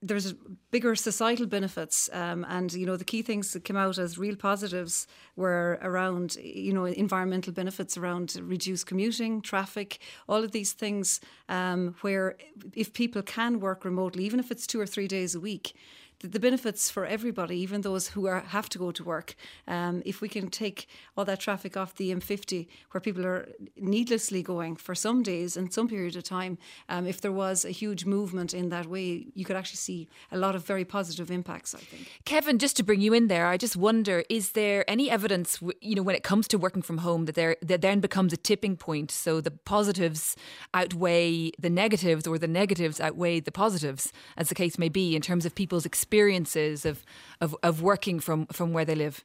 there's 0.00 0.34
bigger 0.70 0.94
societal 0.94 1.46
benefits, 1.46 2.08
um, 2.12 2.44
and 2.48 2.72
you 2.72 2.86
know 2.86 2.96
the 2.96 3.04
key 3.04 3.22
things 3.22 3.52
that 3.52 3.64
came 3.64 3.76
out 3.76 3.98
as 3.98 4.18
real 4.18 4.36
positives 4.36 5.06
were 5.36 5.78
around 5.82 6.36
you 6.36 6.72
know 6.72 6.84
environmental 6.84 7.52
benefits 7.52 7.96
around 7.96 8.36
reduced 8.42 8.86
commuting, 8.86 9.40
traffic, 9.40 9.98
all 10.28 10.44
of 10.44 10.52
these 10.52 10.72
things. 10.72 11.20
Um, 11.48 11.94
where 12.02 12.36
if 12.74 12.92
people 12.92 13.22
can 13.22 13.60
work 13.60 13.84
remotely, 13.84 14.24
even 14.24 14.38
if 14.38 14.50
it's 14.50 14.66
two 14.66 14.80
or 14.80 14.86
three 14.86 15.08
days 15.08 15.34
a 15.34 15.40
week, 15.40 15.74
the 16.22 16.40
benefits 16.40 16.90
for 16.90 17.04
everybody, 17.04 17.58
even 17.58 17.80
those 17.80 18.08
who 18.08 18.26
are, 18.26 18.40
have 18.40 18.68
to 18.70 18.78
go 18.78 18.92
to 18.92 19.02
work. 19.02 19.34
Um, 19.66 20.02
if 20.06 20.20
we 20.20 20.28
can 20.28 20.48
take 20.48 20.86
all 21.16 21.24
that 21.24 21.40
traffic 21.40 21.76
off 21.76 21.96
the 21.96 22.14
M50, 22.14 22.68
where 22.92 23.00
people 23.00 23.26
are 23.26 23.48
needlessly 23.76 24.42
going 24.42 24.76
for 24.76 24.94
some 24.94 25.22
days 25.22 25.56
and 25.56 25.72
some 25.72 25.88
period 25.88 26.14
of 26.16 26.22
time, 26.22 26.58
um, 26.88 27.06
if 27.06 27.20
there 27.20 27.32
was 27.32 27.64
a 27.64 27.70
huge 27.70 28.06
movement 28.06 28.54
in 28.54 28.68
that 28.68 28.86
way, 28.86 29.26
you 29.34 29.44
could 29.44 29.56
actually 29.56 29.78
see 29.78 30.08
a 30.30 30.38
lot 30.38 30.54
of 30.54 30.64
very 30.64 30.84
positive 30.84 31.30
impacts. 31.30 31.74
I 31.74 31.78
think. 31.78 32.20
Kevin, 32.24 32.58
just 32.58 32.76
to 32.76 32.84
bring 32.84 33.00
you 33.00 33.12
in 33.12 33.26
there, 33.26 33.48
I 33.48 33.56
just 33.56 33.76
wonder: 33.76 34.24
is 34.28 34.52
there 34.52 34.88
any 34.88 35.10
evidence, 35.10 35.60
you 35.80 35.96
know, 35.96 36.02
when 36.02 36.14
it 36.14 36.22
comes 36.22 36.46
to 36.48 36.58
working 36.58 36.82
from 36.82 36.98
home, 36.98 37.24
that 37.26 37.34
there 37.34 37.56
that 37.62 37.82
then 37.82 38.00
becomes 38.00 38.32
a 38.32 38.36
tipping 38.36 38.76
point? 38.76 39.10
So 39.10 39.40
the 39.40 39.50
positives 39.50 40.36
outweigh 40.72 41.50
the 41.58 41.70
negatives, 41.70 42.26
or 42.26 42.38
the 42.38 42.48
negatives 42.48 43.00
outweigh 43.00 43.40
the 43.40 43.52
positives, 43.52 44.12
as 44.36 44.48
the 44.48 44.54
case 44.54 44.78
may 44.78 44.88
be, 44.88 45.16
in 45.16 45.22
terms 45.22 45.44
of 45.44 45.54
people's 45.54 45.84
experience 45.84 46.11
experiences 46.12 46.84
of, 46.84 47.04
of, 47.40 47.56
of 47.62 47.80
working 47.80 48.20
from, 48.20 48.46
from 48.46 48.74
where 48.74 48.84
they 48.84 48.94
live? 48.94 49.24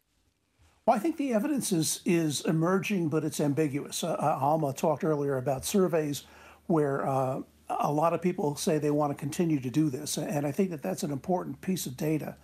Well, 0.85 0.95
I 0.95 0.99
think 0.99 1.17
the 1.17 1.33
evidence 1.33 1.73
is 1.73 1.99
is 2.05 2.45
emerging, 2.45 3.09
but 3.09 3.25
it's 3.25 3.41
ambiguous. 3.41 4.05
Uh, 4.05 4.13
uh, 4.13 4.39
Alma 4.39 4.71
talked 4.71 5.03
earlier 5.03 5.35
about 5.35 5.65
surveys 5.65 6.23
where 6.67 7.05
uh, 7.05 7.41
a 7.69 7.91
lot 7.91 8.13
of 8.13 8.21
people 8.21 8.55
say 8.55 8.77
they 8.77 8.89
want 8.89 9.11
to 9.11 9.19
continue 9.19 9.59
to 9.59 9.69
do 9.69 9.89
this, 9.89 10.17
and 10.17 10.47
I 10.47 10.53
think 10.53 10.69
that 10.69 10.81
that's 10.81 11.03
an 11.03 11.11
important 11.11 11.59
piece 11.59 11.87
of 11.87 11.97
data. 11.97 12.37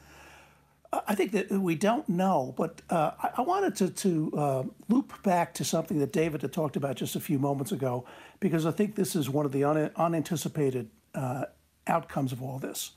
I 1.07 1.15
think 1.15 1.31
that 1.31 1.49
we 1.49 1.75
don't 1.75 2.07
know, 2.09 2.53
but 2.57 2.81
uh, 2.89 3.11
I, 3.37 3.41
wanted 3.41 3.75
to, 3.77 3.89
to 3.89 4.31
uh, 4.37 4.63
loop 4.89 5.23
back 5.23 5.53
to 5.55 5.63
something 5.63 5.97
that 5.99 6.11
David 6.13 6.43
had 6.43 6.53
talked 6.53 6.75
about 6.75 6.97
just 6.97 7.15
a 7.15 7.19
few 7.19 7.39
moments 7.39 7.71
ago, 7.71 8.05
because 8.39 8.67
I 8.67 8.71
think 8.71 8.93
this 8.93 9.15
is 9.15 9.27
one 9.27 9.45
of 9.45 9.51
the 9.51 9.63
un- 9.63 9.89
unanticipated 9.95 10.89
uh, 11.15 11.45
outcomes 11.87 12.31
of 12.31 12.43
all 12.43 12.59
this 12.59 12.91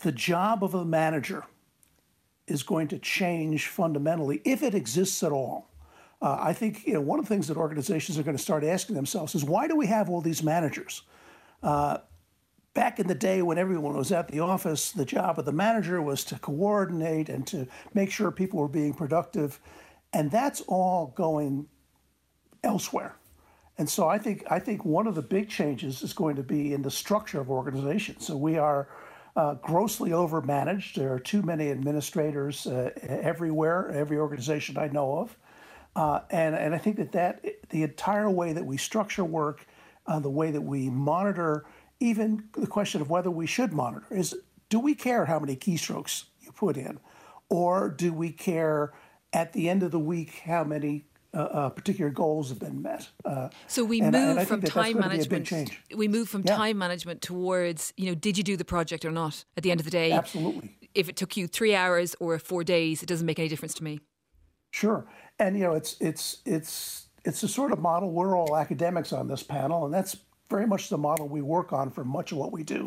the 0.00 0.12
job 0.12 0.62
of 0.64 0.74
a 0.74 0.84
manager 0.84 1.44
is 2.46 2.62
going 2.62 2.88
to 2.88 2.98
change 2.98 3.68
fundamentally 3.68 4.42
if 4.44 4.62
it 4.62 4.74
exists 4.74 5.22
at 5.22 5.32
all. 5.32 5.70
Uh, 6.20 6.38
I 6.40 6.52
think 6.52 6.86
you 6.86 6.94
know 6.94 7.00
one 7.00 7.18
of 7.18 7.26
the 7.26 7.28
things 7.28 7.48
that 7.48 7.56
organizations 7.56 8.18
are 8.18 8.22
going 8.22 8.36
to 8.36 8.42
start 8.42 8.64
asking 8.64 8.96
themselves 8.96 9.34
is 9.34 9.44
why 9.44 9.68
do 9.68 9.76
we 9.76 9.86
have 9.86 10.08
all 10.08 10.20
these 10.20 10.42
managers? 10.42 11.02
Uh, 11.62 11.98
back 12.74 12.98
in 12.98 13.06
the 13.06 13.14
day 13.14 13.40
when 13.40 13.56
everyone 13.56 13.96
was 13.96 14.12
at 14.12 14.28
the 14.28 14.40
office, 14.40 14.90
the 14.90 15.04
job 15.04 15.38
of 15.38 15.44
the 15.44 15.52
manager 15.52 16.02
was 16.02 16.24
to 16.24 16.38
coordinate 16.38 17.28
and 17.28 17.46
to 17.46 17.66
make 17.94 18.10
sure 18.10 18.30
people 18.30 18.58
were 18.58 18.68
being 18.68 18.92
productive, 18.92 19.60
and 20.12 20.30
that's 20.30 20.60
all 20.62 21.12
going 21.16 21.66
elsewhere. 22.62 23.16
And 23.78 23.88
so 23.88 24.08
I 24.08 24.18
think 24.18 24.44
I 24.50 24.58
think 24.58 24.84
one 24.84 25.06
of 25.06 25.14
the 25.14 25.22
big 25.22 25.48
changes 25.48 26.02
is 26.02 26.12
going 26.12 26.36
to 26.36 26.42
be 26.42 26.74
in 26.74 26.82
the 26.82 26.90
structure 26.90 27.40
of 27.40 27.50
organizations. 27.50 28.26
So 28.26 28.36
we 28.36 28.56
are 28.56 28.88
uh, 29.36 29.54
grossly 29.54 30.10
overmanaged. 30.10 30.94
There 30.94 31.12
are 31.12 31.18
too 31.18 31.42
many 31.42 31.70
administrators 31.70 32.66
uh, 32.66 32.90
everywhere, 33.02 33.90
every 33.90 34.18
organization 34.18 34.78
I 34.78 34.88
know 34.88 35.18
of. 35.18 35.36
Uh, 35.96 36.20
and, 36.30 36.54
and 36.54 36.74
I 36.74 36.78
think 36.78 36.96
that, 36.96 37.12
that 37.12 37.44
the 37.70 37.82
entire 37.82 38.30
way 38.30 38.52
that 38.52 38.64
we 38.64 38.76
structure 38.76 39.24
work, 39.24 39.66
uh, 40.06 40.18
the 40.18 40.30
way 40.30 40.50
that 40.50 40.60
we 40.60 40.90
monitor, 40.90 41.66
even 42.00 42.44
the 42.52 42.66
question 42.66 43.00
of 43.00 43.10
whether 43.10 43.30
we 43.30 43.46
should 43.46 43.72
monitor 43.72 44.06
is 44.10 44.34
do 44.68 44.80
we 44.80 44.94
care 44.94 45.26
how 45.26 45.38
many 45.38 45.56
keystrokes 45.56 46.24
you 46.40 46.50
put 46.52 46.76
in? 46.76 46.98
Or 47.48 47.88
do 47.90 48.12
we 48.12 48.30
care 48.30 48.92
at 49.32 49.52
the 49.52 49.68
end 49.68 49.82
of 49.82 49.90
the 49.90 49.98
week 49.98 50.40
how 50.44 50.64
many 50.64 51.06
uh, 51.34 51.38
uh, 51.38 51.68
particular 51.68 52.10
goals 52.10 52.48
have 52.48 52.58
been 52.58 52.80
met. 52.80 53.08
Uh, 53.24 53.48
so 53.66 53.84
we 53.84 54.00
and, 54.00 54.12
move 54.12 54.36
and 54.38 54.48
from 54.48 54.62
time 54.62 54.98
management. 54.98 55.52
We 55.94 56.08
move 56.08 56.28
from 56.28 56.42
yeah. 56.44 56.56
time 56.56 56.78
management 56.78 57.22
towards 57.22 57.92
you 57.96 58.06
know, 58.06 58.14
did 58.14 58.38
you 58.38 58.44
do 58.44 58.56
the 58.56 58.64
project 58.64 59.04
or 59.04 59.10
not? 59.10 59.44
At 59.56 59.62
the 59.62 59.70
end 59.70 59.80
of 59.80 59.84
the 59.84 59.90
day, 59.90 60.12
absolutely. 60.12 60.76
If 60.94 61.08
it 61.08 61.16
took 61.16 61.36
you 61.36 61.46
three 61.46 61.74
hours 61.74 62.14
or 62.20 62.38
four 62.38 62.62
days, 62.62 63.02
it 63.02 63.06
doesn't 63.06 63.26
make 63.26 63.38
any 63.38 63.48
difference 63.48 63.74
to 63.74 63.84
me. 63.84 64.00
Sure, 64.70 65.06
and 65.38 65.56
you 65.56 65.64
know, 65.64 65.72
it's 65.72 65.96
it's 66.00 66.38
it's 66.44 67.06
it's 67.24 67.40
the 67.40 67.48
sort 67.48 67.72
of 67.72 67.80
model. 67.80 68.10
We're 68.10 68.36
all 68.36 68.56
academics 68.56 69.12
on 69.12 69.26
this 69.26 69.42
panel, 69.42 69.84
and 69.84 69.92
that's 69.92 70.16
very 70.50 70.66
much 70.66 70.88
the 70.88 70.98
model 70.98 71.28
we 71.28 71.42
work 71.42 71.72
on 71.72 71.90
for 71.90 72.04
much 72.04 72.32
of 72.32 72.38
what 72.38 72.52
we 72.52 72.62
do. 72.62 72.86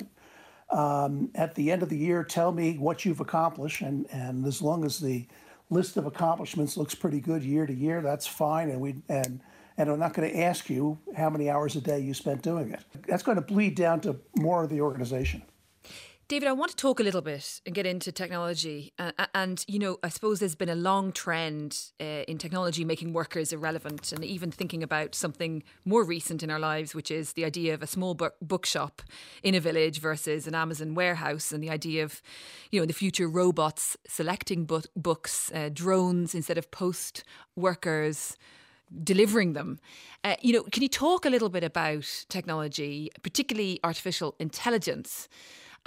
Um, 0.69 1.31
at 1.35 1.55
the 1.55 1.71
end 1.71 1.81
of 1.81 1.89
the 1.89 1.97
year, 1.97 2.23
tell 2.23 2.51
me 2.51 2.77
what 2.77 3.05
you've 3.05 3.19
accomplished, 3.19 3.81
and 3.81 4.05
and 4.11 4.45
as 4.45 4.61
long 4.61 4.85
as 4.85 4.99
the 4.99 5.27
list 5.69 5.97
of 5.97 6.05
accomplishments 6.05 6.77
looks 6.77 6.95
pretty 6.95 7.19
good 7.19 7.43
year 7.43 7.65
to 7.65 7.73
year, 7.73 8.01
that's 8.01 8.27
fine. 8.27 8.69
And 8.69 8.79
we 8.79 8.95
and 9.09 9.41
and 9.77 9.89
I'm 9.89 9.99
not 9.99 10.13
going 10.13 10.29
to 10.31 10.39
ask 10.39 10.69
you 10.69 10.97
how 11.15 11.29
many 11.29 11.49
hours 11.49 11.75
a 11.75 11.81
day 11.81 11.99
you 11.99 12.13
spent 12.13 12.41
doing 12.41 12.71
it. 12.71 12.83
That's 13.07 13.23
going 13.23 13.35
to 13.35 13.41
bleed 13.41 13.75
down 13.75 14.01
to 14.01 14.17
more 14.35 14.63
of 14.63 14.69
the 14.69 14.81
organization. 14.81 15.43
David, 16.29 16.49
I 16.49 16.51
want 16.51 16.71
to 16.71 16.75
talk 16.75 16.99
a 16.99 17.03
little 17.03 17.21
bit 17.21 17.61
and 17.65 17.73
get 17.73 17.85
into 17.85 18.11
technology. 18.11 18.91
Uh, 18.99 19.13
and, 19.33 19.63
you 19.65 19.79
know, 19.79 19.97
I 20.03 20.09
suppose 20.09 20.41
there's 20.41 20.55
been 20.55 20.67
a 20.67 20.75
long 20.75 21.13
trend 21.13 21.79
uh, 22.01 22.25
in 22.27 22.37
technology 22.37 22.83
making 22.83 23.13
workers 23.13 23.53
irrelevant 23.53 24.11
and 24.11 24.25
even 24.25 24.51
thinking 24.51 24.83
about 24.83 25.15
something 25.15 25.63
more 25.85 26.03
recent 26.03 26.43
in 26.43 26.51
our 26.51 26.59
lives, 26.59 26.93
which 26.93 27.11
is 27.11 27.31
the 27.31 27.45
idea 27.45 27.73
of 27.73 27.81
a 27.81 27.87
small 27.87 28.13
book- 28.13 28.35
bookshop 28.41 29.01
in 29.41 29.55
a 29.55 29.61
village 29.61 30.01
versus 30.01 30.47
an 30.47 30.53
Amazon 30.53 30.95
warehouse 30.95 31.53
and 31.53 31.63
the 31.63 31.69
idea 31.69 32.03
of, 32.03 32.21
you 32.71 32.79
know, 32.79 32.83
in 32.83 32.89
the 32.89 32.93
future 32.93 33.29
robots 33.29 33.95
selecting 34.05 34.65
books, 34.65 35.49
uh, 35.55 35.69
drones 35.71 36.35
instead 36.35 36.57
of 36.57 36.69
post 36.71 37.23
workers 37.55 38.35
delivering 39.01 39.53
them. 39.53 39.79
Uh, 40.25 40.35
you 40.41 40.51
know, 40.51 40.63
can 40.63 40.83
you 40.83 40.89
talk 40.89 41.25
a 41.25 41.29
little 41.29 41.47
bit 41.47 41.63
about 41.63 42.25
technology, 42.27 43.11
particularly 43.23 43.79
artificial 43.81 44.35
intelligence? 44.39 45.29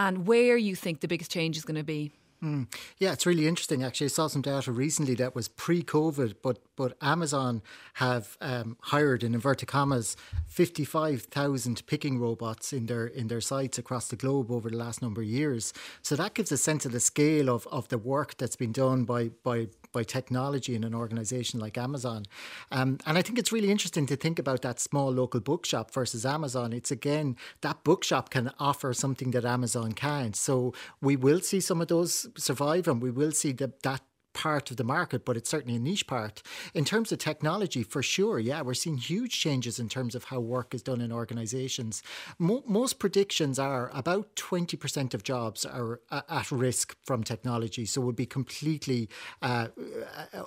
And 0.01 0.27
where 0.27 0.57
you 0.57 0.75
think 0.75 1.01
the 1.01 1.09
biggest 1.09 1.31
change 1.31 1.59
is 1.59 1.65
going 1.65 1.77
to 1.77 1.85
be. 1.85 2.11
Mm. 2.43 2.75
Yeah, 2.97 3.13
it's 3.13 3.27
really 3.27 3.47
interesting. 3.47 3.83
Actually, 3.83 4.07
I 4.07 4.09
saw 4.09 4.27
some 4.27 4.41
data 4.41 4.73
recently 4.73 5.15
that 5.17 5.35
was 5.35 5.47
pre-COVID, 5.47 6.37
but 6.43 6.59
but 6.75 6.97
Amazon 7.03 7.61
have 7.95 8.39
um, 8.41 8.79
hired, 8.81 9.23
in 9.23 9.35
inverted 9.35 9.69
commas, 9.69 10.17
fifty-five 10.47 11.25
thousand 11.25 11.87
picking 11.87 12.19
robots 12.19 12.73
in 12.73 12.87
their 12.87 13.07
in 13.07 13.29
their 13.29 13.43
sites 13.43 13.77
across 13.77 14.09
the 14.09 14.17
globe 14.17 14.51
over 14.51 14.71
the 14.71 14.77
last 14.79 15.03
number 15.03 15.21
of 15.21 15.27
years. 15.27 15.75
So 16.01 16.17
that 16.17 16.33
gives 16.33 16.51
a 16.51 16.57
sense 16.57 16.87
of 16.87 16.93
the 16.93 17.01
scale 17.01 17.51
of, 17.51 17.67
of 17.67 17.89
the 17.89 17.99
work 17.99 18.39
that's 18.39 18.57
been 18.57 18.73
done 18.73 19.05
by 19.05 19.29
by 19.43 19.69
by 19.93 20.03
technology 20.03 20.75
in 20.75 20.85
an 20.85 20.95
organization 20.95 21.61
like 21.61 21.77
Amazon. 21.79 22.25
Um, 22.71 22.99
and 23.07 23.19
I 23.19 23.23
think 23.23 23.39
it's 23.39 23.53
really 23.53 23.71
interesting 23.71 24.07
to 24.07 24.17
think 24.17 24.39
about 24.39 24.63
that 24.63 24.81
small 24.81 25.11
local 25.13 25.41
bookshop 25.41 25.93
versus 25.93 26.25
Amazon. 26.25 26.73
It's 26.73 26.91
again, 26.91 27.37
that 27.63 27.83
bookshop 27.85 28.31
can 28.31 28.53
offer 28.59 28.93
something 28.95 29.31
that 29.33 29.45
Amazon 29.45 29.93
can't. 29.93 30.37
So 30.37 30.75
we 31.01 31.17
will 31.17 31.41
see 31.41 31.61
some 31.61 31.81
of 31.81 31.89
those 31.89 32.29
survive 32.37 32.89
and 32.89 33.03
we 33.03 33.11
will 33.11 33.33
see 33.33 33.53
that 33.53 33.83
that 33.83 34.03
part 34.33 34.71
of 34.71 34.77
the 34.77 34.85
market, 34.85 35.25
but 35.25 35.37
it's 35.37 35.51
certainly 35.51 35.77
a 35.77 35.81
niche 35.81 36.07
part. 36.07 36.43
In 36.75 36.85
terms 36.85 37.13
of 37.13 37.19
technology, 37.19 37.83
for 37.83 38.03
sure, 38.03 38.39
yeah, 38.39 38.63
we're 38.63 38.75
seeing 38.75 38.97
huge 38.97 39.39
changes 39.39 39.79
in 39.79 39.89
terms 39.89 40.15
of 40.15 40.25
how 40.25 40.41
work 40.41 40.75
is 40.75 40.83
done 40.83 41.01
in 41.01 41.13
organizations. 41.13 42.03
Mo- 42.39 42.65
most 42.67 42.99
predictions 42.99 43.59
are 43.59 43.91
about 43.95 44.35
20% 44.37 45.15
of 45.15 45.23
jobs 45.23 45.65
are 45.65 46.01
uh, 46.11 46.23
at 46.29 46.51
risk 46.51 46.97
from 47.05 47.23
technology, 47.25 47.85
so 47.85 48.01
would 48.01 48.17
be 48.17 48.27
completely 48.27 49.09
uh, 49.43 49.69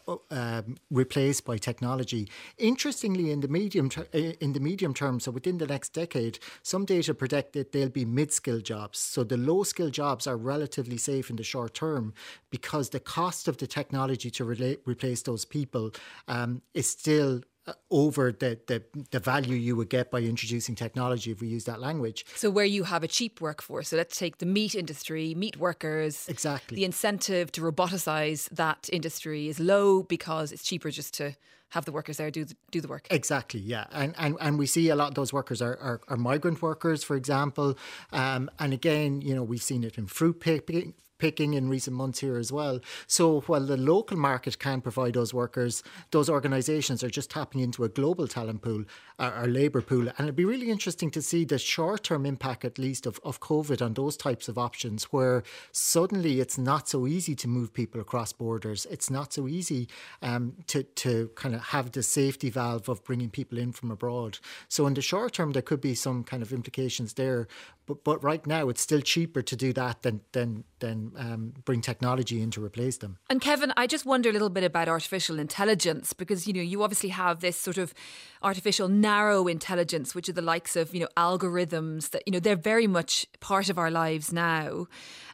uh, 0.07 0.15
um, 0.31 0.77
replaced 0.89 1.45
by 1.45 1.57
technology. 1.57 2.29
Interestingly, 2.57 3.31
in 3.31 3.41
the 3.41 3.47
medium 3.47 3.89
ter- 3.89 4.07
in 4.13 4.53
the 4.53 4.59
medium 4.59 4.93
term, 4.93 5.19
so 5.19 5.31
within 5.31 5.57
the 5.57 5.67
next 5.67 5.93
decade, 5.93 6.39
some 6.61 6.85
data 6.85 7.13
predict 7.13 7.53
that 7.53 7.71
they'll 7.71 7.89
be 7.89 8.05
mid-skill 8.05 8.59
jobs. 8.59 8.99
So 8.99 9.23
the 9.23 9.37
low-skill 9.37 9.89
jobs 9.89 10.27
are 10.27 10.37
relatively 10.37 10.97
safe 10.97 11.29
in 11.29 11.35
the 11.35 11.43
short 11.43 11.73
term 11.73 12.13
because 12.49 12.89
the 12.89 12.99
cost 12.99 13.47
of 13.47 13.57
the 13.57 13.67
technology 13.73 14.29
to 14.29 14.43
relate, 14.45 14.79
replace 14.85 15.21
those 15.23 15.45
people 15.45 15.91
um, 16.27 16.61
is 16.73 16.87
still 16.87 17.41
uh, 17.65 17.73
over 17.89 18.31
the, 18.31 18.59
the 18.67 18.83
the 19.11 19.19
value 19.19 19.55
you 19.55 19.73
would 19.77 19.89
get 19.89 20.11
by 20.11 20.19
introducing 20.19 20.75
technology 20.75 21.31
if 21.31 21.39
we 21.39 21.47
use 21.47 21.63
that 21.63 21.79
language. 21.79 22.25
So 22.35 22.49
where 22.49 22.65
you 22.65 22.83
have 22.83 23.03
a 23.03 23.07
cheap 23.07 23.39
workforce, 23.39 23.87
so 23.89 23.95
let's 23.95 24.17
take 24.17 24.39
the 24.39 24.45
meat 24.45 24.75
industry, 24.75 25.33
meat 25.33 25.55
workers. 25.57 26.27
Exactly. 26.27 26.75
The 26.75 26.83
incentive 26.83 27.53
to 27.53 27.61
roboticize 27.61 28.49
that 28.49 28.89
industry 28.91 29.47
is 29.47 29.61
low 29.61 30.03
because 30.03 30.51
it's 30.51 30.63
cheaper 30.63 30.91
just 30.91 31.13
to 31.19 31.25
have 31.69 31.85
the 31.85 31.91
workers 31.91 32.17
there 32.17 32.29
do 32.29 32.43
the, 32.45 32.55
do 32.69 32.81
the 32.81 32.87
work. 32.87 33.07
Exactly, 33.09 33.61
yeah, 33.61 33.85
and 33.91 34.13
and 34.17 34.37
and 34.39 34.59
we 34.59 34.67
see 34.67 34.89
a 34.89 34.95
lot 34.95 35.07
of 35.07 35.15
those 35.15 35.31
workers 35.33 35.61
are 35.61 35.77
are, 35.89 36.01
are 36.09 36.17
migrant 36.17 36.61
workers, 36.61 37.03
for 37.03 37.15
example, 37.15 37.77
um, 38.11 38.49
and 38.59 38.73
again, 38.73 39.21
you 39.21 39.33
know, 39.35 39.43
we've 39.51 39.63
seen 39.63 39.83
it 39.83 39.97
in 39.97 40.05
fruit 40.05 40.39
picking, 40.39 40.93
picking 41.17 41.53
in 41.53 41.69
recent 41.69 41.95
months 41.95 42.19
here 42.19 42.37
as 42.37 42.51
well. 42.51 42.79
So 43.07 43.41
while 43.41 43.65
the 43.65 43.77
local 43.77 44.17
market 44.17 44.59
can 44.59 44.81
provide 44.81 45.13
those 45.13 45.33
workers, 45.33 45.83
those 46.11 46.29
organisations 46.29 47.03
are 47.03 47.09
just 47.09 47.31
tapping 47.31 47.61
into 47.61 47.83
a 47.83 47.89
global 47.89 48.27
talent 48.27 48.61
pool, 48.61 48.83
our, 49.19 49.31
our 49.33 49.47
labour 49.47 49.81
pool. 49.81 50.07
And 50.07 50.21
it'd 50.21 50.35
be 50.35 50.45
really 50.45 50.69
interesting 50.69 51.11
to 51.11 51.21
see 51.21 51.45
the 51.45 51.57
short 51.57 52.03
term 52.03 52.25
impact, 52.25 52.65
at 52.65 52.77
least, 52.77 53.05
of, 53.05 53.19
of 53.23 53.39
COVID 53.39 53.81
on 53.81 53.93
those 53.93 54.17
types 54.17 54.47
of 54.47 54.57
options 54.57 55.05
where 55.05 55.43
suddenly 55.71 56.39
it's 56.39 56.57
not 56.57 56.89
so 56.89 57.07
easy 57.07 57.35
to 57.35 57.47
move 57.47 57.73
people 57.73 58.01
across 58.01 58.33
borders. 58.33 58.85
It's 58.89 59.09
not 59.09 59.33
so 59.33 59.47
easy 59.47 59.87
um, 60.21 60.53
to, 60.67 60.83
to 60.83 61.29
kind 61.35 61.55
of 61.55 61.61
have 61.61 61.91
the 61.91 62.03
safety 62.03 62.49
valve 62.49 62.89
of 62.89 63.03
bringing 63.03 63.29
people 63.29 63.57
in 63.57 63.71
from 63.71 63.91
abroad. 63.91 64.39
So 64.67 64.87
in 64.87 64.93
the 64.93 65.01
short 65.01 65.33
term, 65.33 65.51
there 65.51 65.61
could 65.61 65.81
be 65.81 65.95
some 65.95 66.23
kind 66.23 66.43
of 66.43 66.51
implications 66.51 67.13
there. 67.13 67.47
But, 67.85 68.03
but 68.03 68.23
right 68.23 68.45
now, 68.47 68.69
it's 68.69 68.81
still 68.81 69.01
cheaper 69.01 69.41
to 69.41 69.55
do 69.55 69.73
that 69.73 70.03
than, 70.03 70.21
than, 70.31 70.63
than 70.79 71.11
um, 71.17 71.53
bring 71.65 71.81
technology 71.81 72.41
in 72.41 72.49
to 72.51 72.63
replace 72.63 72.97
them. 72.97 73.17
And 73.29 73.41
Kevin, 73.41 73.73
I 73.75 73.87
just 73.87 74.05
wonder 74.05 74.29
a 74.29 74.33
little 74.33 74.49
bit 74.49 74.63
about 74.63 74.87
artificial 74.87 75.37
intelligence 75.37 76.13
because, 76.13 76.47
you 76.47 76.53
know, 76.53 76.61
you 76.61 76.81
obviously 76.83 77.09
have 77.09 77.41
this 77.41 77.57
sort 77.59 77.77
of 77.77 77.93
artificial 78.41 78.87
narrow 78.87 79.47
intelligence, 79.47 80.15
which 80.15 80.29
are 80.29 80.33
the 80.33 80.41
likes 80.41 80.75
of, 80.75 80.93
you 80.93 81.01
know, 81.01 81.09
algorithms 81.17 82.11
that, 82.11 82.23
you 82.25 82.31
know, 82.31 82.39
they're 82.39 82.55
very 82.55 82.87
much 82.87 83.25
part 83.39 83.69
of 83.69 83.77
our 83.77 83.91
lives 83.91 84.31
now. 84.31 84.87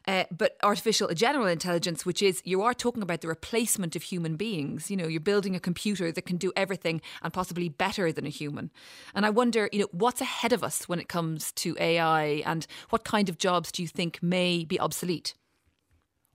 Uh, 0.06 0.24
but 0.30 0.56
artificial 0.62 1.08
general 1.14 1.46
intelligence, 1.46 2.06
which 2.06 2.22
is 2.22 2.40
you 2.44 2.62
are 2.62 2.74
talking 2.74 3.02
about 3.02 3.20
the 3.20 3.28
replacement 3.28 3.94
of 3.94 4.02
human 4.02 4.36
beings. 4.36 4.90
You 4.90 4.96
know, 4.96 5.06
you're 5.06 5.20
building 5.20 5.54
a 5.54 5.60
computer 5.60 6.10
that 6.10 6.22
can 6.22 6.36
do 6.36 6.52
everything 6.56 7.00
and 7.22 7.32
possibly 7.32 7.68
better 7.68 8.10
than 8.10 8.26
a 8.26 8.30
human. 8.30 8.70
And 9.14 9.26
I 9.26 9.30
wonder, 9.30 9.68
you 9.72 9.80
know, 9.80 9.88
what's 9.92 10.20
ahead 10.20 10.52
of 10.52 10.64
us 10.64 10.88
when 10.88 10.98
it 11.00 11.08
comes 11.08 11.52
to 11.52 11.76
AI, 11.78 12.39
and 12.44 12.66
what 12.90 13.04
kind 13.04 13.28
of 13.28 13.38
jobs 13.38 13.72
do 13.72 13.82
you 13.82 13.88
think 13.88 14.22
may 14.22 14.64
be 14.64 14.78
obsolete? 14.78 15.34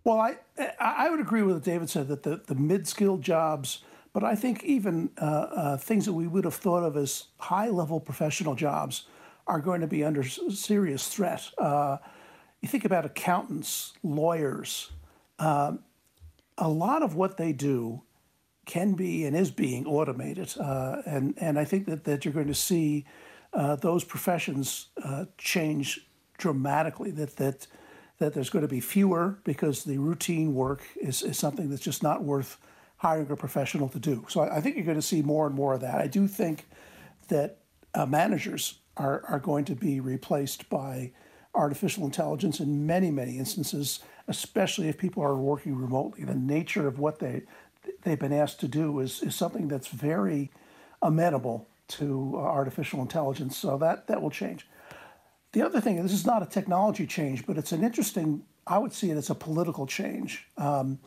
Well, 0.03 0.19
I 0.19 0.37
I 0.79 1.09
would 1.09 1.19
agree 1.19 1.41
with 1.41 1.55
what 1.55 1.63
David 1.63 1.89
said 1.89 2.07
that 2.09 2.23
the, 2.23 2.41
the 2.45 2.55
mid 2.55 2.87
skilled 2.87 3.21
jobs, 3.21 3.83
but 4.13 4.23
I 4.23 4.35
think 4.35 4.63
even 4.63 5.09
uh, 5.19 5.25
uh, 5.25 5.77
things 5.77 6.05
that 6.05 6.13
we 6.13 6.27
would 6.27 6.45
have 6.45 6.55
thought 6.55 6.83
of 6.83 6.95
as 6.95 7.27
high 7.37 7.69
level 7.69 7.99
professional 7.99 8.55
jobs 8.55 9.05
are 9.47 9.59
going 9.59 9.81
to 9.81 9.87
be 9.87 10.03
under 10.03 10.23
serious 10.23 11.07
threat. 11.07 11.49
Uh, 11.57 11.97
you 12.61 12.69
think 12.69 12.85
about 12.85 13.05
accountants, 13.05 13.93
lawyers, 14.03 14.91
um, 15.39 15.79
a 16.57 16.69
lot 16.69 17.03
of 17.03 17.15
what 17.15 17.37
they 17.37 17.51
do 17.51 18.01
can 18.65 18.93
be 18.93 19.25
and 19.25 19.35
is 19.35 19.51
being 19.51 19.85
automated. 19.85 20.53
Uh, 20.59 21.01
and, 21.05 21.35
and 21.37 21.59
I 21.59 21.65
think 21.65 21.85
that, 21.85 22.05
that 22.05 22.25
you're 22.25 22.33
going 22.33 22.47
to 22.47 22.53
see 22.53 23.05
uh, 23.55 23.75
those 23.77 24.03
professions 24.03 24.87
uh, 25.03 25.25
change 25.37 26.07
dramatically, 26.37 27.11
that, 27.11 27.37
that, 27.37 27.67
that 28.19 28.33
there's 28.33 28.49
going 28.49 28.63
to 28.63 28.69
be 28.69 28.81
fewer 28.81 29.39
because 29.43 29.85
the 29.85 29.97
routine 29.97 30.53
work 30.53 30.83
is, 31.01 31.23
is 31.23 31.37
something 31.37 31.69
that's 31.69 31.81
just 31.81 32.03
not 32.03 32.23
worth 32.23 32.57
hiring 32.97 33.29
a 33.31 33.35
professional 33.35 33.87
to 33.89 33.99
do. 33.99 34.25
So 34.27 34.41
I, 34.41 34.57
I 34.57 34.61
think 34.61 34.75
you're 34.75 34.85
going 34.85 34.97
to 34.97 35.01
see 35.01 35.21
more 35.21 35.47
and 35.47 35.55
more 35.55 35.73
of 35.73 35.81
that. 35.81 36.01
I 36.01 36.07
do 36.07 36.27
think 36.27 36.67
that 37.29 37.59
uh, 37.93 38.05
managers 38.05 38.79
are, 38.97 39.23
are 39.27 39.39
going 39.39 39.65
to 39.65 39.75
be 39.75 39.99
replaced 39.99 40.69
by 40.69 41.11
artificial 41.53 42.03
intelligence 42.03 42.59
in 42.59 42.85
many, 42.85 43.09
many 43.11 43.37
instances, 43.37 43.99
especially 44.27 44.89
if 44.89 44.97
people 44.97 45.23
are 45.23 45.35
working 45.35 45.75
remotely. 45.75 46.25
The 46.25 46.35
nature 46.35 46.87
of 46.87 46.99
what 46.99 47.19
they 47.19 47.43
they've 48.01 48.19
been 48.19 48.33
asked 48.33 48.59
to 48.59 48.67
do 48.67 48.99
is, 48.99 49.21
is 49.21 49.35
something 49.35 49.67
that's 49.67 49.87
very 49.87 50.51
amenable 51.01 51.67
to 51.87 52.33
uh, 52.35 52.39
artificial 52.39 53.01
intelligence. 53.01 53.57
So 53.57 53.77
that 53.77 54.07
that 54.07 54.21
will 54.21 54.31
change. 54.31 54.67
The 55.53 55.61
other 55.61 55.79
thing, 55.79 56.01
this 56.03 56.11
is 56.11 56.25
not 56.25 56.43
a 56.43 56.45
technology 56.45 57.07
change, 57.07 57.45
but 57.45 57.57
it's 57.57 57.71
an 57.71 57.83
interesting. 57.83 58.43
I 58.67 58.77
would 58.77 58.93
see 58.93 59.11
it 59.11 59.17
as 59.17 59.29
a 59.29 59.35
political 59.35 59.85
change. 59.85 60.47
Um, 60.57 60.99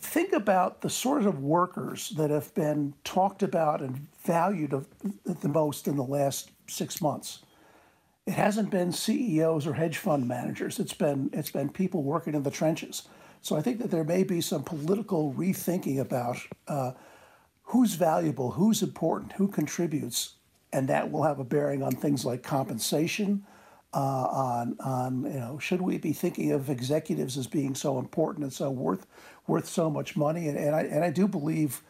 think 0.00 0.32
about 0.32 0.82
the 0.82 0.90
sort 0.90 1.26
of 1.26 1.42
workers 1.42 2.10
that 2.10 2.30
have 2.30 2.54
been 2.54 2.94
talked 3.02 3.42
about 3.42 3.82
and 3.82 4.06
valued 4.24 4.72
of, 4.72 4.86
the 5.24 5.48
most 5.48 5.88
in 5.88 5.96
the 5.96 6.04
last 6.04 6.50
six 6.68 7.00
months 7.02 7.40
it 8.26 8.34
hasn't 8.34 8.70
been 8.70 8.92
CEOs 8.92 9.66
or 9.66 9.74
hedge 9.74 9.98
fund 9.98 10.26
managers. 10.26 10.78
It's 10.80 10.92
been 10.92 11.30
it's 11.32 11.50
been 11.50 11.68
people 11.68 12.02
working 12.02 12.34
in 12.34 12.42
the 12.42 12.50
trenches. 12.50 13.04
So 13.40 13.56
I 13.56 13.62
think 13.62 13.78
that 13.78 13.92
there 13.92 14.02
may 14.02 14.24
be 14.24 14.40
some 14.40 14.64
political 14.64 15.32
rethinking 15.32 16.00
about 16.00 16.36
uh, 16.66 16.92
who's 17.66 17.94
valuable, 17.94 18.52
who's 18.52 18.82
important, 18.82 19.32
who 19.32 19.48
contributes, 19.48 20.34
and 20.72 20.88
that 20.88 21.10
will 21.10 21.22
have 21.22 21.38
a 21.38 21.44
bearing 21.44 21.82
on 21.82 21.92
things 21.92 22.24
like 22.24 22.42
compensation. 22.42 23.44
Uh, 23.94 24.26
on 24.30 24.76
on 24.80 25.22
you 25.24 25.38
know 25.38 25.58
should 25.58 25.80
we 25.80 25.96
be 25.96 26.12
thinking 26.12 26.52
of 26.52 26.68
executives 26.68 27.38
as 27.38 27.46
being 27.46 27.74
so 27.74 27.98
important 27.98 28.42
and 28.42 28.52
so 28.52 28.68
worth 28.68 29.06
worth 29.46 29.66
so 29.66 29.88
much 29.88 30.16
money 30.16 30.48
and, 30.48 30.58
and 30.58 30.74
I 30.74 30.82
and 30.82 31.02
I 31.02 31.08
do 31.08 31.26
believe 31.26 31.82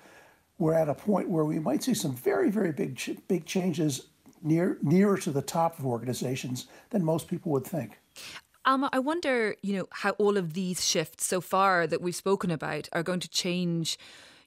we're 0.59 0.75
at 0.75 0.89
a 0.89 0.95
point 0.95 1.29
where 1.31 1.45
we 1.45 1.59
might 1.59 1.83
see 1.83 1.95
some 1.95 2.15
very 2.15 2.49
very 2.49 2.71
big 2.71 3.01
big 3.27 3.45
changes 3.45 4.07
near 4.43 4.79
nearer 4.83 5.17
to 5.19 5.31
the 5.31 5.43
top 5.43 5.79
of 5.79 5.87
organizations 5.87 6.67
than 6.91 7.05
most 7.05 7.29
people 7.29 7.51
would 7.53 7.65
think. 7.65 7.99
Alma, 8.65 8.91
I 8.93 8.99
wonder, 8.99 9.55
you 9.63 9.77
know, 9.77 9.87
how 9.91 10.11
all 10.13 10.37
of 10.37 10.55
these 10.55 10.85
shifts 10.85 11.25
so 11.25 11.41
far 11.41 11.87
that 11.87 12.03
we've 12.03 12.17
spoken 12.17 12.51
about 12.51 12.89
are 12.93 13.05
going 13.05 13.21
to 13.21 13.29
change, 13.29 13.97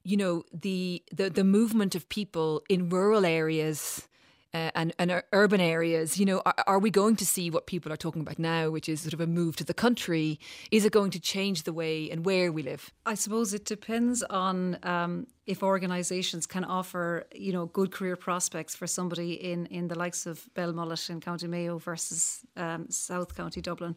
you 0.03 0.17
know, 0.17 0.43
the 0.53 1.03
the, 1.11 1.29
the 1.29 1.43
movement 1.43 1.95
of 1.95 2.07
people 2.09 2.63
in 2.69 2.89
rural 2.89 3.25
areas 3.25 4.07
uh, 4.53 4.71
and, 4.73 4.93
and 4.97 5.21
urban 5.31 5.61
areas, 5.61 6.17
you 6.17 6.25
know, 6.25 6.41
are, 6.45 6.55
are, 6.65 6.79
we 6.79 6.89
going 6.89 7.15
to 7.15 7.25
see 7.25 7.51
what 7.51 7.67
people 7.67 7.93
are 7.93 7.97
talking 7.97 8.21
about 8.21 8.39
now, 8.39 8.69
which 8.69 8.89
is 8.89 9.01
sort 9.01 9.13
of 9.13 9.21
a 9.21 9.27
move 9.27 9.55
to 9.55 9.63
the 9.63 9.75
country? 9.75 10.39
Is 10.71 10.85
it 10.85 10.91
going 10.91 11.11
to 11.11 11.19
change 11.19 11.63
the 11.63 11.73
way 11.73 12.09
and 12.09 12.25
where 12.25 12.51
we 12.51 12.63
live? 12.63 12.91
I 13.05 13.13
suppose 13.13 13.53
it 13.53 13.65
depends 13.65 14.23
on 14.23 14.79
um, 14.81 15.27
if 15.49 15.63
organisations 15.63 16.45
can 16.45 16.63
offer, 16.63 17.25
you 17.33 17.51
know, 17.51 17.65
good 17.65 17.89
career 17.89 18.15
prospects 18.15 18.75
for 18.75 18.85
somebody 18.85 19.33
in, 19.33 19.65
in 19.65 19.87
the 19.87 19.97
likes 19.97 20.27
of 20.27 20.47
Belmullet 20.53 21.09
in 21.09 21.19
County 21.19 21.47
Mayo 21.47 21.79
versus 21.79 22.41
um, 22.55 22.85
South 22.89 23.35
County 23.35 23.59
Dublin, 23.59 23.95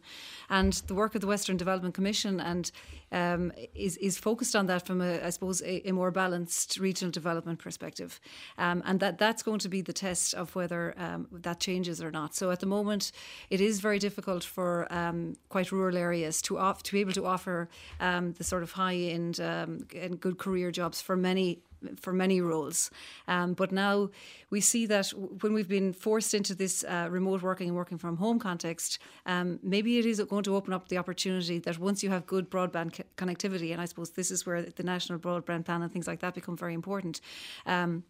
and 0.49 0.73
the 0.87 0.95
work 0.95 1.13
of 1.13 1.21
the 1.21 1.27
Western 1.27 1.55
Development 1.55 1.93
Commission 1.93 2.39
and 2.39 2.71
um, 3.11 3.51
is 3.75 3.97
is 3.97 4.17
focused 4.17 4.55
on 4.55 4.65
that 4.65 4.87
from 4.87 4.99
a, 4.99 5.21
I 5.21 5.29
suppose, 5.29 5.61
a, 5.61 5.87
a 5.87 5.91
more 5.91 6.09
balanced 6.09 6.79
regional 6.79 7.11
development 7.11 7.59
perspective, 7.59 8.19
um, 8.57 8.81
and 8.83 8.99
that 8.99 9.19
that's 9.19 9.43
going 9.43 9.59
to 9.59 9.69
be 9.69 9.81
the 9.81 9.93
test 9.93 10.33
of 10.33 10.55
whether 10.55 10.95
um, 10.97 11.27
that 11.31 11.59
changes 11.59 12.01
or 12.01 12.09
not. 12.09 12.33
So 12.33 12.49
at 12.49 12.61
the 12.61 12.65
moment, 12.65 13.11
it 13.51 13.61
is 13.61 13.79
very 13.79 13.99
difficult 13.99 14.43
for 14.43 14.87
um, 14.89 15.35
quite 15.49 15.71
rural 15.71 15.97
areas 15.97 16.41
to 16.41 16.57
off 16.57 16.81
to 16.81 16.91
be 16.93 17.01
able 17.01 17.13
to 17.13 17.27
offer 17.27 17.69
the 17.99 18.43
sort 18.43 18.63
of 18.63 18.71
high 18.71 18.95
end 18.95 19.39
and 19.39 20.19
good 20.19 20.39
career 20.39 20.71
jobs 20.71 20.99
for 20.99 21.15
many 21.15 21.42
many 21.43 21.61
for 21.99 22.13
many 22.13 22.41
roles. 22.41 22.91
Um, 23.27 23.53
but 23.53 23.71
now 23.71 24.09
we 24.49 24.61
see 24.61 24.85
that 24.87 25.07
when 25.41 25.53
we've 25.53 25.67
been 25.67 25.93
forced 25.93 26.33
into 26.33 26.55
this 26.55 26.83
uh, 26.83 27.07
remote 27.09 27.41
working 27.41 27.67
and 27.67 27.75
working 27.75 27.97
from 27.97 28.17
home 28.17 28.39
context, 28.39 28.99
um, 29.25 29.59
maybe 29.61 29.99
it 29.99 30.05
is 30.05 30.21
going 30.21 30.43
to 30.43 30.55
open 30.55 30.73
up 30.73 30.87
the 30.87 30.97
opportunity 30.97 31.59
that 31.59 31.77
once 31.79 32.03
you 32.03 32.09
have 32.09 32.25
good 32.25 32.49
broadband 32.49 32.93
co- 32.93 33.03
connectivity, 33.17 33.71
and 33.71 33.81
I 33.81 33.85
suppose 33.85 34.11
this 34.11 34.31
is 34.31 34.45
where 34.45 34.61
the 34.61 34.83
national 34.83 35.19
broadband 35.19 35.65
plan 35.65 35.81
and 35.81 35.91
things 35.91 36.07
like 36.07 36.19
that 36.21 36.33
become 36.33 36.57
very 36.57 36.73
important. 36.73 37.21
Um, 37.65 38.03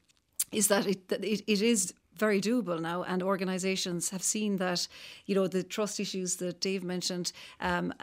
is 0.51 0.67
that 0.67 0.85
it, 0.85 1.11
it, 1.11 1.41
it 1.47 1.61
is 1.61 1.93
very 2.15 2.41
doable 2.41 2.80
now, 2.80 3.04
and 3.04 3.21
organisations 3.23 4.10
have 4.10 4.23
seen 4.23 4.58
that. 4.58 4.88
You 5.26 5.36
know 5.36 5.47
the 5.47 5.63
trust 5.63 5.99
issues 5.99 6.38
that 6.38 6.60
Dave 6.60 6.84
mentioned. 6.84 7.32
Um, 7.60 7.93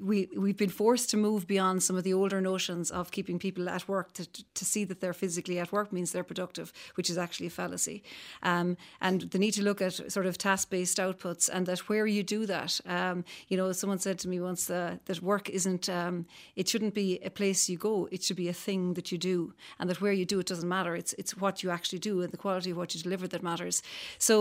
we 0.00 0.28
we've 0.36 0.56
been 0.56 0.68
forced 0.68 1.10
to 1.10 1.16
move 1.16 1.46
beyond 1.46 1.82
some 1.82 1.96
of 1.96 2.04
the 2.04 2.14
older 2.14 2.40
notions 2.40 2.90
of 2.90 3.10
keeping 3.10 3.38
people 3.38 3.68
at 3.68 3.88
work 3.88 4.12
to, 4.14 4.26
to 4.54 4.64
see 4.64 4.84
that 4.84 5.00
they're 5.00 5.12
physically 5.12 5.58
at 5.58 5.72
work 5.72 5.92
means 5.92 6.12
they're 6.12 6.24
productive, 6.24 6.72
which 6.94 7.10
is 7.10 7.18
actually 7.18 7.46
a 7.46 7.50
fallacy. 7.50 8.02
Um, 8.42 8.76
and 9.00 9.22
the 9.22 9.38
need 9.38 9.52
to 9.52 9.62
look 9.62 9.80
at 9.80 10.12
sort 10.12 10.26
of 10.26 10.38
task 10.38 10.70
based 10.70 10.98
outputs, 10.98 11.48
and 11.52 11.66
that 11.66 11.88
where 11.88 12.06
you 12.06 12.22
do 12.22 12.46
that, 12.46 12.80
um, 12.86 13.24
you 13.48 13.56
know, 13.56 13.72
someone 13.72 13.98
said 13.98 14.18
to 14.20 14.28
me 14.28 14.40
once 14.40 14.70
uh, 14.70 14.96
that 15.06 15.22
work 15.22 15.48
isn't. 15.48 15.88
Um, 15.88 16.26
it 16.56 16.68
shouldn't 16.68 16.94
be 16.94 17.18
a 17.24 17.30
place 17.30 17.68
you 17.68 17.78
go. 17.78 18.08
It 18.10 18.22
should 18.22 18.36
be 18.36 18.48
a 18.48 18.52
thing 18.52 18.94
that 18.94 19.10
you 19.12 19.18
do, 19.18 19.54
and 19.78 19.88
that 19.88 20.00
where 20.00 20.12
you 20.12 20.24
do 20.24 20.38
it 20.38 20.46
doesn't 20.46 20.68
matter. 20.68 20.94
It's 20.94 21.14
it's 21.14 21.36
what 21.36 21.62
you 21.62 21.70
actually 21.70 21.98
do 21.98 22.22
and 22.22 22.32
the 22.32 22.36
quality 22.36 22.70
of 22.70 22.76
what 22.76 22.94
you 22.94 23.02
deliver 23.02 23.28
that 23.28 23.42
matters. 23.48 23.76
So 24.18 24.34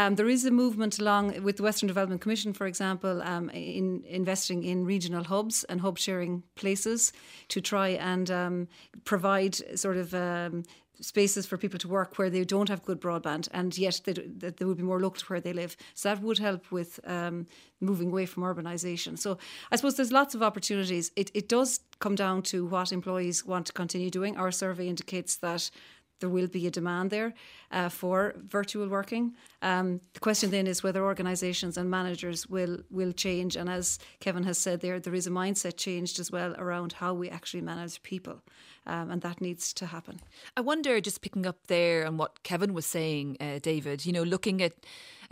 um, 0.00 0.12
there 0.18 0.30
is 0.36 0.42
a 0.44 0.50
movement 0.50 0.94
along 0.98 1.24
with 1.46 1.56
the 1.58 1.64
Western 1.68 1.88
Development 1.92 2.20
Commission, 2.20 2.52
for 2.52 2.66
example, 2.66 3.14
um, 3.32 3.44
in 3.50 3.86
investing 4.20 4.60
in 4.70 4.78
regional 4.94 5.24
hubs 5.24 5.56
and 5.68 5.80
hub 5.80 5.98
sharing 6.06 6.42
places 6.62 7.12
to 7.48 7.58
try 7.60 7.88
and 8.12 8.26
um, 8.30 8.56
provide 9.04 9.54
sort 9.78 9.96
of 10.02 10.08
um, 10.14 10.62
spaces 11.02 11.46
for 11.46 11.56
people 11.58 11.78
to 11.78 11.88
work 11.88 12.18
where 12.18 12.30
they 12.30 12.44
don't 12.44 12.68
have 12.68 12.82
good 12.84 13.00
broadband 13.00 13.48
and 13.52 13.76
yet 13.76 14.00
they, 14.04 14.12
they 14.12 14.64
would 14.64 14.76
be 14.76 14.82
more 14.82 15.00
local 15.00 15.20
to 15.20 15.26
where 15.26 15.40
they 15.40 15.52
live. 15.52 15.76
So 15.94 16.08
that 16.08 16.22
would 16.22 16.38
help 16.38 16.70
with 16.70 17.00
um, 17.04 17.46
moving 17.80 18.08
away 18.08 18.26
from 18.26 18.44
urbanisation. 18.44 19.18
So 19.18 19.38
I 19.70 19.76
suppose 19.76 19.96
there's 19.96 20.12
lots 20.12 20.34
of 20.34 20.42
opportunities. 20.42 21.10
It, 21.16 21.30
it 21.34 21.48
does 21.48 21.80
come 21.98 22.14
down 22.14 22.42
to 22.42 22.66
what 22.66 22.92
employees 22.92 23.44
want 23.44 23.66
to 23.66 23.72
continue 23.72 24.10
doing. 24.10 24.36
Our 24.36 24.52
survey 24.52 24.86
indicates 24.88 25.36
that 25.36 25.70
there 26.22 26.30
will 26.30 26.46
be 26.46 26.66
a 26.66 26.70
demand 26.70 27.10
there 27.10 27.34
uh, 27.72 27.88
for 27.88 28.34
virtual 28.36 28.88
working. 28.88 29.34
Um, 29.60 30.00
the 30.14 30.20
question 30.20 30.50
then 30.50 30.66
is 30.68 30.82
whether 30.82 31.02
organisations 31.04 31.76
and 31.76 31.90
managers 31.90 32.46
will 32.48 32.78
will 32.90 33.12
change. 33.12 33.56
And 33.56 33.68
as 33.68 33.98
Kevin 34.20 34.44
has 34.44 34.56
said 34.56 34.80
there, 34.80 35.00
there 35.00 35.16
is 35.20 35.26
a 35.26 35.30
mindset 35.30 35.76
changed 35.76 36.20
as 36.20 36.30
well 36.30 36.54
around 36.58 36.92
how 36.92 37.12
we 37.12 37.28
actually 37.28 37.62
manage 37.62 38.02
people. 38.02 38.36
Um, 38.84 39.12
and 39.12 39.22
that 39.22 39.40
needs 39.40 39.72
to 39.74 39.86
happen. 39.86 40.20
I 40.56 40.60
wonder, 40.60 41.00
just 41.00 41.22
picking 41.22 41.46
up 41.46 41.68
there 41.68 42.04
on 42.04 42.16
what 42.16 42.42
Kevin 42.42 42.74
was 42.74 42.84
saying, 42.84 43.36
uh, 43.40 43.60
David, 43.62 44.04
you 44.04 44.12
know, 44.12 44.24
looking 44.24 44.60
at 44.60 44.72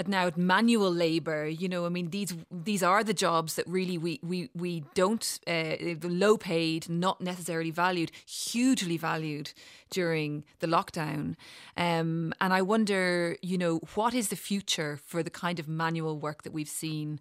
at 0.00 0.08
now 0.08 0.26
at 0.26 0.36
manual 0.36 0.92
labour. 0.92 1.46
You 1.46 1.68
know, 1.68 1.84
I 1.84 1.90
mean 1.90 2.10
these 2.10 2.34
these 2.50 2.82
are 2.82 3.04
the 3.04 3.14
jobs 3.14 3.54
that 3.54 3.66
really 3.68 3.98
we 3.98 4.18
we 4.22 4.48
we 4.54 4.84
don't 4.94 5.38
uh, 5.46 5.76
low 6.02 6.36
paid, 6.36 6.88
not 6.88 7.20
necessarily 7.20 7.70
valued, 7.70 8.10
hugely 8.26 8.96
valued 8.96 9.52
during 9.90 10.44
the 10.60 10.66
lockdown. 10.66 11.34
Um, 11.76 12.32
and 12.40 12.52
I 12.52 12.62
wonder, 12.62 13.36
you 13.42 13.58
know, 13.58 13.80
what 13.94 14.14
is 14.14 14.28
the 14.28 14.36
future 14.36 14.98
for 15.04 15.22
the 15.22 15.30
kind 15.30 15.58
of 15.60 15.68
manual 15.68 16.18
work 16.18 16.42
that 16.44 16.52
we've 16.52 16.68
seen 16.68 17.20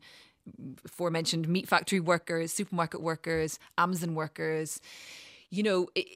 aforementioned 0.85 1.47
meat 1.47 1.67
factory 1.67 1.99
workers, 1.99 2.51
supermarket 2.51 3.01
workers, 3.01 3.59
Amazon 3.77 4.15
workers. 4.15 4.79
You 5.49 5.63
know, 5.63 5.87
it, 5.95 6.07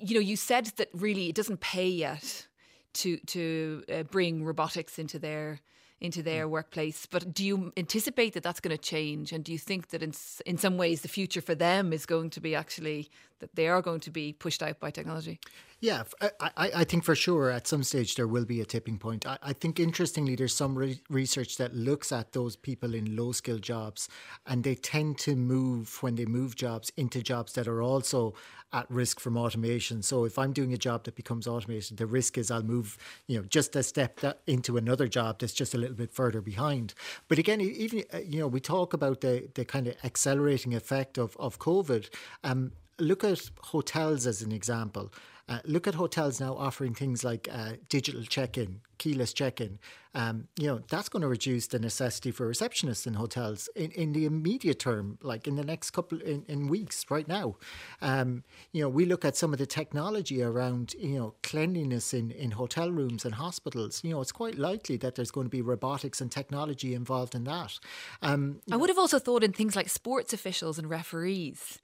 you 0.00 0.14
know, 0.14 0.20
you 0.20 0.36
said 0.36 0.66
that 0.76 0.88
really 0.92 1.28
it 1.28 1.34
doesn't 1.34 1.60
pay 1.60 1.88
yet 1.88 2.46
to 2.94 3.18
to 3.18 3.84
uh, 3.92 4.02
bring 4.04 4.44
robotics 4.44 4.98
into 4.98 5.18
their 5.18 5.60
into 6.00 6.22
their 6.22 6.46
mm. 6.46 6.50
workplace. 6.50 7.06
But 7.06 7.32
do 7.32 7.44
you 7.44 7.72
anticipate 7.76 8.34
that 8.34 8.42
that's 8.42 8.60
going 8.60 8.76
to 8.76 8.82
change? 8.82 9.32
And 9.32 9.44
do 9.44 9.52
you 9.52 9.58
think 9.58 9.88
that 9.88 10.02
in 10.02 10.12
in 10.44 10.58
some 10.58 10.76
ways 10.76 11.02
the 11.02 11.08
future 11.08 11.40
for 11.40 11.54
them 11.54 11.92
is 11.92 12.06
going 12.06 12.30
to 12.30 12.40
be 12.40 12.54
actually 12.54 13.08
that 13.38 13.54
they 13.54 13.68
are 13.68 13.82
going 13.82 14.00
to 14.00 14.10
be 14.10 14.32
pushed 14.32 14.62
out 14.62 14.80
by 14.80 14.90
technology? 14.90 15.38
Yeah, 15.86 16.02
I, 16.40 16.50
I, 16.78 16.82
think 16.82 17.04
for 17.04 17.14
sure 17.14 17.48
at 17.48 17.68
some 17.68 17.84
stage 17.84 18.16
there 18.16 18.26
will 18.26 18.44
be 18.44 18.60
a 18.60 18.64
tipping 18.64 18.98
point. 18.98 19.24
I, 19.24 19.38
I 19.40 19.52
think 19.52 19.78
interestingly, 19.78 20.34
there's 20.34 20.52
some 20.52 20.76
re- 20.76 21.00
research 21.08 21.58
that 21.58 21.76
looks 21.76 22.10
at 22.10 22.32
those 22.32 22.56
people 22.56 22.92
in 22.92 23.14
low 23.14 23.30
skill 23.30 23.58
jobs 23.58 24.08
and 24.48 24.64
they 24.64 24.74
tend 24.74 25.18
to 25.18 25.36
move 25.36 26.02
when 26.02 26.16
they 26.16 26.24
move 26.24 26.56
jobs 26.56 26.90
into 26.96 27.22
jobs 27.22 27.52
that 27.52 27.68
are 27.68 27.82
also 27.82 28.34
at 28.72 28.90
risk 28.90 29.20
from 29.20 29.36
automation. 29.36 30.02
So 30.02 30.24
if 30.24 30.40
I'm 30.40 30.52
doing 30.52 30.72
a 30.72 30.76
job 30.76 31.04
that 31.04 31.14
becomes 31.14 31.46
automated, 31.46 31.98
the 31.98 32.06
risk 32.06 32.36
is 32.36 32.50
I'll 32.50 32.64
move, 32.64 32.98
you 33.28 33.38
know, 33.38 33.44
just 33.44 33.76
a 33.76 33.84
step 33.84 34.18
into 34.48 34.76
another 34.76 35.06
job 35.06 35.38
that's 35.38 35.52
just 35.52 35.72
a 35.72 35.78
little 35.78 35.94
bit 35.94 36.12
further 36.12 36.40
behind. 36.40 36.94
But 37.28 37.38
again, 37.38 37.60
even, 37.60 38.02
uh, 38.12 38.18
you 38.18 38.40
know, 38.40 38.48
we 38.48 38.58
talk 38.58 38.92
about 38.92 39.20
the, 39.20 39.48
the 39.54 39.64
kind 39.64 39.86
of 39.86 39.94
accelerating 40.02 40.74
effect 40.74 41.16
of, 41.16 41.36
of 41.36 41.60
COVID. 41.60 42.08
Um, 42.42 42.72
look 42.98 43.22
at 43.22 43.50
hotels 43.60 44.26
as 44.26 44.42
an 44.42 44.50
example. 44.50 45.12
Uh, 45.48 45.60
look 45.64 45.86
at 45.86 45.94
hotels 45.94 46.40
now 46.40 46.56
offering 46.56 46.92
things 46.92 47.22
like 47.22 47.48
uh, 47.52 47.74
digital 47.88 48.22
check-in, 48.24 48.80
keyless 48.98 49.32
check-in. 49.32 49.78
Um, 50.12 50.48
you 50.58 50.66
know 50.66 50.80
that's 50.88 51.08
going 51.08 51.20
to 51.20 51.28
reduce 51.28 51.66
the 51.66 51.78
necessity 51.78 52.30
for 52.32 52.50
receptionists 52.50 53.06
in 53.06 53.14
hotels 53.14 53.68
in, 53.76 53.92
in 53.92 54.12
the 54.12 54.24
immediate 54.24 54.80
term, 54.80 55.18
like 55.22 55.46
in 55.46 55.54
the 55.54 55.64
next 55.64 55.90
couple 55.90 56.20
in, 56.20 56.44
in 56.48 56.66
weeks. 56.66 57.04
Right 57.10 57.28
now, 57.28 57.56
um, 58.02 58.42
you 58.72 58.82
know 58.82 58.88
we 58.88 59.04
look 59.04 59.24
at 59.24 59.36
some 59.36 59.52
of 59.52 59.58
the 59.58 59.66
technology 59.66 60.42
around 60.42 60.94
you 60.98 61.18
know 61.18 61.34
cleanliness 61.42 62.12
in, 62.12 62.32
in 62.32 62.52
hotel 62.52 62.90
rooms 62.90 63.24
and 63.24 63.34
hospitals. 63.34 64.02
You 64.02 64.12
know 64.12 64.20
it's 64.22 64.32
quite 64.32 64.58
likely 64.58 64.96
that 64.96 65.14
there's 65.14 65.30
going 65.30 65.46
to 65.46 65.50
be 65.50 65.62
robotics 65.62 66.20
and 66.20 66.32
technology 66.32 66.94
involved 66.94 67.34
in 67.34 67.44
that. 67.44 67.78
Um, 68.22 68.62
I 68.72 68.76
would 68.76 68.88
have 68.90 68.98
also 68.98 69.20
thought 69.20 69.44
in 69.44 69.52
things 69.52 69.76
like 69.76 69.90
sports 69.90 70.32
officials 70.32 70.78
and 70.78 70.90
referees 70.90 71.78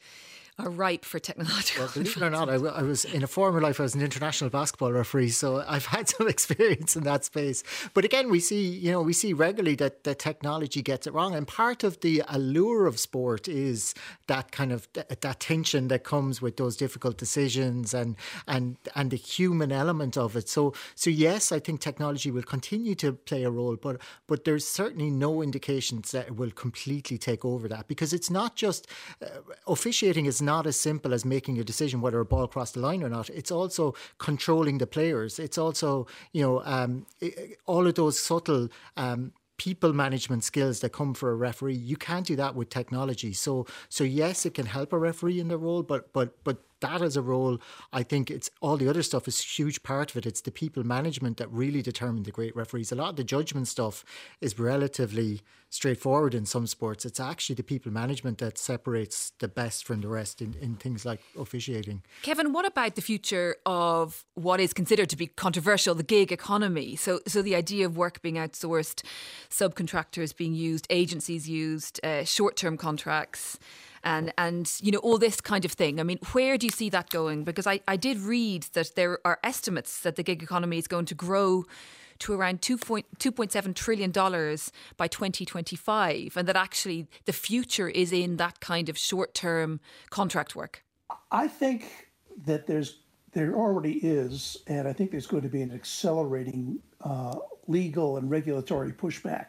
are 0.59 0.69
ripe 0.69 1.05
for 1.05 1.19
technological. 1.19 1.85
Well, 1.85 1.93
believe 1.95 2.17
it 2.17 2.23
or 2.23 2.29
not, 2.29 2.51
I, 2.51 2.55
I, 2.55 2.83
was 2.83 3.07
in 3.07 3.23
a 3.23 3.27
former 3.27 3.61
life. 3.61 3.81
I 3.81 3.85
was 3.85 3.95
an 3.95 4.03
international 4.03 4.51
basketball 4.51 4.93
referee, 4.93 5.31
so 5.31 5.65
I've 5.67 5.87
had 5.87 6.11
some 6.11 6.29
experience 6.37 6.95
in 6.95 7.05
that 7.05 7.25
space. 7.25 7.63
But 7.95 8.05
again, 8.05 8.31
we 8.31 8.39
see, 8.39 8.69
you 8.69 8.93
know, 8.93 9.01
we 9.01 9.15
see 9.15 9.33
regularly 9.33 9.77
that 9.77 10.05
the 10.05 10.15
technology 10.15 10.83
gets 10.83 11.07
it 11.07 11.15
wrong, 11.15 11.35
and 11.35 11.49
part 11.49 11.85
of 11.85 12.01
the 12.01 12.23
allure 12.29 12.87
of 12.87 12.99
sport 12.99 13.49
is 13.49 13.95
that 14.27 14.53
kind 14.53 14.73
of 14.73 14.89
that 14.93 15.41
tension 15.41 15.89
that 15.89 16.05
comes 16.05 16.43
with 16.43 16.59
those 16.59 16.77
difficult 16.77 17.17
decisions 17.17 17.95
and 17.95 18.17
and 18.47 18.77
and 18.95 19.11
the 19.11 19.17
human 19.17 19.73
element 19.73 20.19
of 20.19 20.37
it. 20.37 20.51
So, 20.51 20.75
so 20.95 21.09
yes, 21.09 21.51
I 21.51 21.61
think 21.61 21.81
technology 21.81 22.31
will 22.31 22.43
continue 22.43 22.95
to 22.97 23.15
play 23.15 23.45
a 23.45 23.51
role, 23.51 23.77
but 23.77 24.03
but 24.27 24.45
there's 24.45 24.69
certainly 24.69 25.11
no 25.11 25.41
indications 25.41 26.11
that 26.11 26.27
it 26.27 26.37
will 26.37 26.51
completely 26.51 27.17
take 27.17 27.43
over 27.43 27.69
that 27.69 27.89
because 27.89 28.13
it's 28.13 28.29
not 28.29 28.55
just 28.55 28.87
uh, 29.23 29.29
officiating 29.67 30.27
is 30.27 30.42
not 30.43 30.67
as 30.67 30.79
simple 30.79 31.15
as 31.15 31.25
making 31.25 31.59
a 31.59 31.65
decision 31.65 32.01
whether 32.01 32.21
a 32.21 32.25
ball 32.25 32.47
crossed 32.49 32.75
the 32.75 32.81
line 32.81 33.03
or 33.03 33.09
not. 33.09 33.31
It's 33.31 33.51
also 33.51 33.95
controlling 34.19 34.79
the 34.79 34.87
players. 34.87 35.39
It's 35.39 35.57
also, 35.57 36.07
you 36.33 36.43
know, 36.43 36.63
um, 36.65 37.07
all 37.67 37.87
of 37.87 37.95
those 37.95 38.21
subtle 38.21 38.69
um, 38.97 39.33
people 39.57 39.93
management 39.93 40.43
skills 40.45 40.81
that 40.81 40.91
come 40.91 41.15
for 41.15 41.31
a 41.31 41.37
referee. 41.37 41.75
You 41.75 41.97
can't 41.97 42.27
do 42.27 42.37
that 42.37 42.55
with 42.57 42.69
technology. 42.69 43.33
So, 43.33 43.67
so 43.89 44.05
yes, 44.05 44.45
it 44.45 44.55
can 44.55 44.67
help 44.67 44.93
a 44.93 44.99
referee 44.99 45.39
in 45.39 45.49
the 45.49 45.59
role, 45.59 45.83
but 45.83 46.13
but 46.13 46.43
but 46.45 46.59
that 46.83 47.03
as 47.03 47.17
a 47.17 47.23
role, 47.23 47.59
I 47.93 48.03
think 48.03 48.31
it's 48.31 48.51
all 48.61 48.77
the 48.77 48.89
other 48.89 49.03
stuff 49.03 49.27
is 49.27 49.41
huge 49.41 49.83
part 49.83 50.11
of 50.11 50.17
it. 50.19 50.27
It's 50.27 50.43
the 50.43 50.53
people 50.53 50.85
management 50.85 51.39
that 51.39 51.51
really 51.51 51.83
determine 51.83 52.25
the 52.25 52.31
great 52.31 52.55
referees. 52.55 52.93
A 52.93 52.95
lot 52.95 53.11
of 53.11 53.17
the 53.17 53.25
judgment 53.25 53.67
stuff 53.69 54.05
is 54.41 54.59
relatively 54.59 55.41
straightforward 55.71 56.35
in 56.35 56.45
some 56.45 56.67
sports. 56.67 57.07
It's 57.07 57.19
actually 57.19 57.55
the 57.55 57.63
people 57.63 57.91
management 57.91 58.39
that 58.39 58.59
separates 58.59 59.33
the 59.39 59.49
best 59.49 59.87
from 59.87 60.03
the 60.03 60.09
rest 60.09 60.43
in, 60.43 60.55
in 60.61 60.77
things 60.77 61.07
like 61.07 61.21
officiating. 61.39 62.03
Kevin, 62.21 62.53
what 62.53 62.67
about 62.67 62.95
the 62.95 63.01
future 63.01 63.57
of 63.65 64.27
what 64.35 64.61
is 64.61 64.75
considered 64.75 65.09
to 65.09 65.17
be 65.17 65.29
controversial, 65.29 65.95
the 65.95 66.03
gig 66.03 66.31
economy? 66.31 66.95
So, 66.95 67.21
so 67.27 67.41
the 67.41 67.57
idea 67.57 67.87
of 67.87 67.97
work 67.97 68.21
being 68.21 68.35
outsourced, 68.35 69.03
subcontractors 69.49 70.37
being 70.37 70.55
used, 70.55 70.87
agencies 70.91 71.49
used, 71.49 72.05
uh, 72.05 72.25
short 72.25 72.57
term 72.57 72.77
contracts 72.77 73.59
and 74.05 74.33
and 74.39 74.73
you 74.81 74.93
know 74.93 74.99
all 74.99 75.19
this 75.19 75.41
kind 75.41 75.65
of 75.65 75.73
thing. 75.73 76.01
I 76.01 76.03
mean, 76.03 76.19
where 76.33 76.59
do 76.59 76.67
you 76.67 76.71
see 76.71 76.91
that 76.91 77.11
going? 77.11 77.45
Because 77.45 77.67
I, 77.67 77.81
I 77.87 77.97
did 77.97 78.19
read 78.19 78.65
that 78.75 78.95
there 78.95 79.19
are 79.25 79.39
estimates 79.43 80.01
that 80.01 80.17
the 80.17 80.23
gig 80.23 80.43
economy 80.43 80.79
is 80.79 80.87
going 80.87 81.07
to 81.07 81.15
grow 81.15 81.65
to 82.23 82.33
around 82.33 82.61
$2.7 82.61 83.75
trillion 83.75 84.11
by 84.97 85.09
2025, 85.09 86.37
and 86.37 86.49
that 86.49 86.57
actually 86.57 87.09
the 87.25 87.33
future 87.33 87.89
is 87.89 88.13
in 88.13 88.37
that 88.37 88.61
kind 88.61 88.89
of 88.89 88.97
short 88.97 89.35
term 89.35 89.81
contract 90.11 90.55
work? 90.55 90.85
I 91.31 91.49
think 91.49 92.09
that 92.47 92.67
there's 92.67 92.99
there 93.33 93.55
already 93.55 93.95
is, 93.95 94.59
and 94.67 94.87
I 94.87 94.93
think 94.93 95.11
there's 95.11 95.27
going 95.27 95.43
to 95.43 95.49
be 95.49 95.63
an 95.63 95.73
accelerating 95.73 96.79
uh, 97.01 97.37
legal 97.67 98.19
and 98.19 98.31
regulatory 98.31 98.93
pushback 98.93 99.47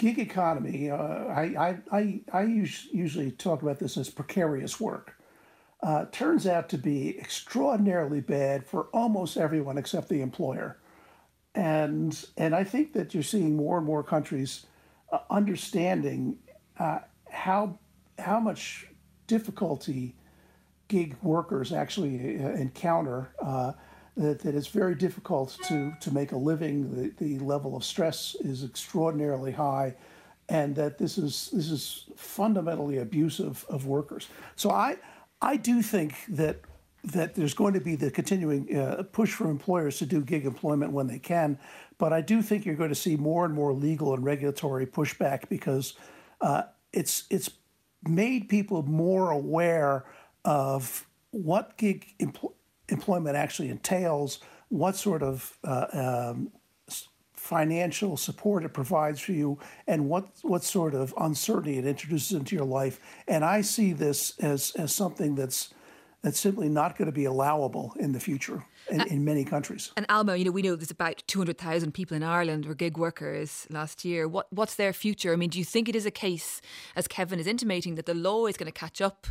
gig 0.00 0.18
economy, 0.18 0.90
uh, 0.90 0.96
I, 0.96 1.42
I, 1.42 1.78
I, 1.92 2.20
I 2.32 2.42
usually 2.42 3.30
talk 3.32 3.60
about 3.60 3.78
this 3.78 3.98
as 3.98 4.08
precarious 4.08 4.80
work, 4.80 5.14
uh, 5.82 6.06
turns 6.10 6.46
out 6.46 6.70
to 6.70 6.78
be 6.78 7.18
extraordinarily 7.18 8.22
bad 8.22 8.66
for 8.66 8.84
almost 8.94 9.36
everyone 9.36 9.76
except 9.76 10.08
the 10.08 10.22
employer. 10.22 10.78
And, 11.54 12.18
and 12.38 12.54
I 12.54 12.64
think 12.64 12.94
that 12.94 13.12
you're 13.12 13.22
seeing 13.22 13.56
more 13.56 13.76
and 13.76 13.86
more 13.86 14.02
countries 14.02 14.64
uh, 15.12 15.18
understanding 15.28 16.38
uh, 16.78 17.00
how, 17.28 17.78
how 18.18 18.40
much 18.40 18.86
difficulty 19.26 20.16
gig 20.88 21.14
workers 21.20 21.74
actually 21.74 22.42
uh, 22.42 22.48
encounter 22.52 23.34
uh, 23.42 23.72
that, 24.20 24.40
that 24.40 24.54
it's 24.54 24.68
very 24.68 24.94
difficult 24.94 25.58
to, 25.66 25.94
to 25.98 26.12
make 26.12 26.32
a 26.32 26.36
living. 26.36 26.94
The, 26.94 27.24
the 27.24 27.38
level 27.38 27.74
of 27.74 27.82
stress 27.82 28.36
is 28.40 28.62
extraordinarily 28.62 29.52
high, 29.52 29.94
and 30.48 30.76
that 30.76 30.98
this 30.98 31.16
is 31.16 31.48
this 31.52 31.70
is 31.70 32.04
fundamentally 32.16 32.98
abusive 32.98 33.64
of 33.68 33.86
workers. 33.86 34.28
So 34.56 34.70
I 34.70 34.96
I 35.40 35.56
do 35.56 35.80
think 35.80 36.14
that 36.28 36.60
that 37.02 37.34
there's 37.34 37.54
going 37.54 37.72
to 37.72 37.80
be 37.80 37.96
the 37.96 38.10
continuing 38.10 38.76
uh, 38.76 39.04
push 39.10 39.32
for 39.32 39.48
employers 39.48 39.98
to 39.98 40.06
do 40.06 40.20
gig 40.20 40.44
employment 40.44 40.92
when 40.92 41.06
they 41.06 41.18
can, 41.18 41.58
but 41.96 42.12
I 42.12 42.20
do 42.20 42.42
think 42.42 42.66
you're 42.66 42.74
going 42.74 42.90
to 42.90 42.94
see 42.94 43.16
more 43.16 43.46
and 43.46 43.54
more 43.54 43.72
legal 43.72 44.12
and 44.12 44.22
regulatory 44.22 44.86
pushback 44.86 45.48
because 45.48 45.94
uh, 46.42 46.64
it's 46.92 47.24
it's 47.30 47.48
made 48.06 48.50
people 48.50 48.82
more 48.82 49.30
aware 49.30 50.04
of 50.44 51.06
what 51.30 51.78
gig 51.78 52.14
employment 52.18 52.59
employment 52.90 53.36
actually 53.36 53.70
entails, 53.70 54.40
what 54.68 54.96
sort 54.96 55.22
of 55.22 55.58
uh, 55.64 55.86
um, 55.92 56.52
financial 57.34 58.16
support 58.16 58.64
it 58.64 58.72
provides 58.72 59.20
for 59.20 59.32
you, 59.32 59.58
and 59.86 60.08
what 60.08 60.28
what 60.42 60.62
sort 60.62 60.94
of 60.94 61.14
uncertainty 61.18 61.78
it 61.78 61.86
introduces 61.86 62.32
into 62.36 62.54
your 62.54 62.64
life. 62.64 63.00
And 63.26 63.44
I 63.44 63.62
see 63.62 63.92
this 63.92 64.38
as 64.38 64.72
as 64.76 64.94
something 64.94 65.34
that's 65.34 65.74
that's 66.22 66.38
simply 66.38 66.68
not 66.68 66.96
going 66.98 67.06
to 67.06 67.12
be 67.12 67.24
allowable 67.24 67.94
in 67.98 68.12
the 68.12 68.20
future 68.20 68.64
in, 68.88 69.00
uh, 69.00 69.04
in, 69.04 69.24
many 69.24 69.44
countries. 69.44 69.92
And 69.96 70.06
Alma, 70.08 70.36
you 70.36 70.44
know, 70.44 70.50
we 70.50 70.62
know 70.62 70.76
there's 70.76 70.90
about 70.90 71.22
200,000 71.26 71.92
people 71.92 72.16
in 72.16 72.22
Ireland 72.22 72.64
who 72.64 72.68
were 72.70 72.74
gig 72.74 72.96
workers 72.96 73.66
last 73.70 74.04
year. 74.04 74.26
What 74.26 74.46
What's 74.50 74.74
their 74.74 74.92
future? 74.92 75.32
I 75.32 75.36
mean, 75.36 75.50
do 75.50 75.58
you 75.58 75.64
think 75.64 75.88
it 75.88 75.96
is 75.96 76.06
a 76.06 76.10
case, 76.10 76.60
as 76.96 77.06
Kevin 77.06 77.38
is 77.38 77.46
intimating, 77.46 77.94
that 77.94 78.06
the 78.06 78.14
law 78.14 78.46
is 78.46 78.56
going 78.56 78.70
to 78.70 78.78
catch 78.78 79.00
up 79.00 79.26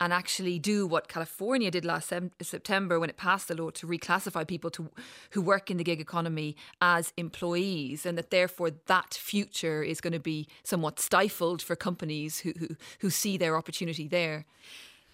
and 0.00 0.12
actually 0.12 0.58
do 0.58 0.86
what 0.86 1.08
California 1.08 1.70
did 1.70 1.84
last 1.84 2.08
sem- 2.08 2.30
September 2.40 3.00
when 3.00 3.10
it 3.10 3.16
passed 3.16 3.48
the 3.48 3.54
law 3.54 3.70
to 3.70 3.86
reclassify 3.86 4.46
people 4.46 4.70
to 4.70 4.90
who 5.30 5.42
work 5.42 5.70
in 5.70 5.76
the 5.76 5.84
gig 5.84 6.00
economy 6.00 6.56
as 6.80 7.12
employees, 7.16 8.06
and 8.06 8.16
that 8.16 8.30
therefore 8.30 8.70
that 8.86 9.14
future 9.14 9.82
is 9.82 10.00
going 10.00 10.12
to 10.12 10.20
be 10.20 10.46
somewhat 10.62 11.00
stifled 11.00 11.62
for 11.62 11.74
companies 11.76 12.40
who, 12.40 12.52
who, 12.58 12.68
who 13.00 13.10
see 13.10 13.36
their 13.36 13.56
opportunity 13.56 14.06
there? 14.06 14.46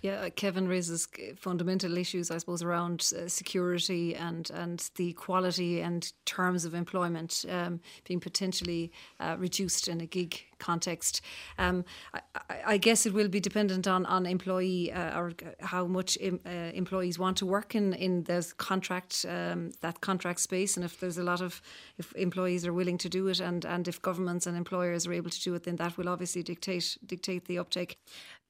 Yeah, 0.05 0.17
uh, 0.17 0.29
Kevin 0.29 0.69
raises 0.69 1.09
fundamental 1.35 1.97
issues, 1.97 2.31
I 2.31 2.37
suppose, 2.37 2.63
around 2.63 3.11
uh, 3.17 3.27
security 3.27 4.15
and, 4.15 4.51
and 4.51 4.91
the 4.97 5.15
quality 5.15 5.81
and 5.81 6.13
terms 6.27 6.67
of 6.67 6.75
employment 6.75 7.47
um, 7.49 7.81
being 8.07 8.21
potentially 8.21 8.93
uh, 9.19 9.37
reduced 9.39 9.89
in 9.89 10.03
a 10.03 10.07
gig 10.07 10.43
context. 10.59 11.23
Um, 11.59 11.85
I, 12.13 12.21
I, 12.67 12.77
guess 12.79 13.07
it 13.07 13.13
will 13.13 13.29
be 13.29 13.41
dependent 13.41 13.87
on 13.87 14.07
on 14.07 14.27
employee 14.27 14.93
uh, 14.93 15.19
or 15.19 15.33
how 15.61 15.87
much 15.87 16.17
Im, 16.21 16.41
uh, 16.47 16.51
employees 16.75 17.19
want 17.19 17.37
to 17.39 17.47
work 17.47 17.75
in 17.75 17.93
in 17.95 18.25
those 18.25 18.53
contract 18.53 19.27
um, 19.29 19.73
that 19.81 20.01
contract 20.01 20.41
space, 20.41 20.77
and 20.77 20.85
if 20.85 21.01
there's 21.01 21.19
a 21.19 21.23
lot 21.23 21.41
of 21.41 21.61
if 21.99 22.15
employees 22.15 22.67
are 22.67 22.73
willing 22.73 22.99
to 22.99 23.09
do 23.09 23.29
it, 23.29 23.41
and 23.41 23.65
and 23.65 23.89
if 23.89 24.01
governments 24.01 24.47
and 24.47 24.57
employers 24.57 25.07
are 25.07 25.13
able 25.13 25.31
to 25.31 25.41
do 25.41 25.55
it, 25.55 25.63
then 25.65 25.77
that 25.77 25.97
will 25.97 26.09
obviously 26.09 26.43
dictate 26.43 26.99
dictate 27.07 27.45
the 27.45 27.59
uptake. 27.59 27.99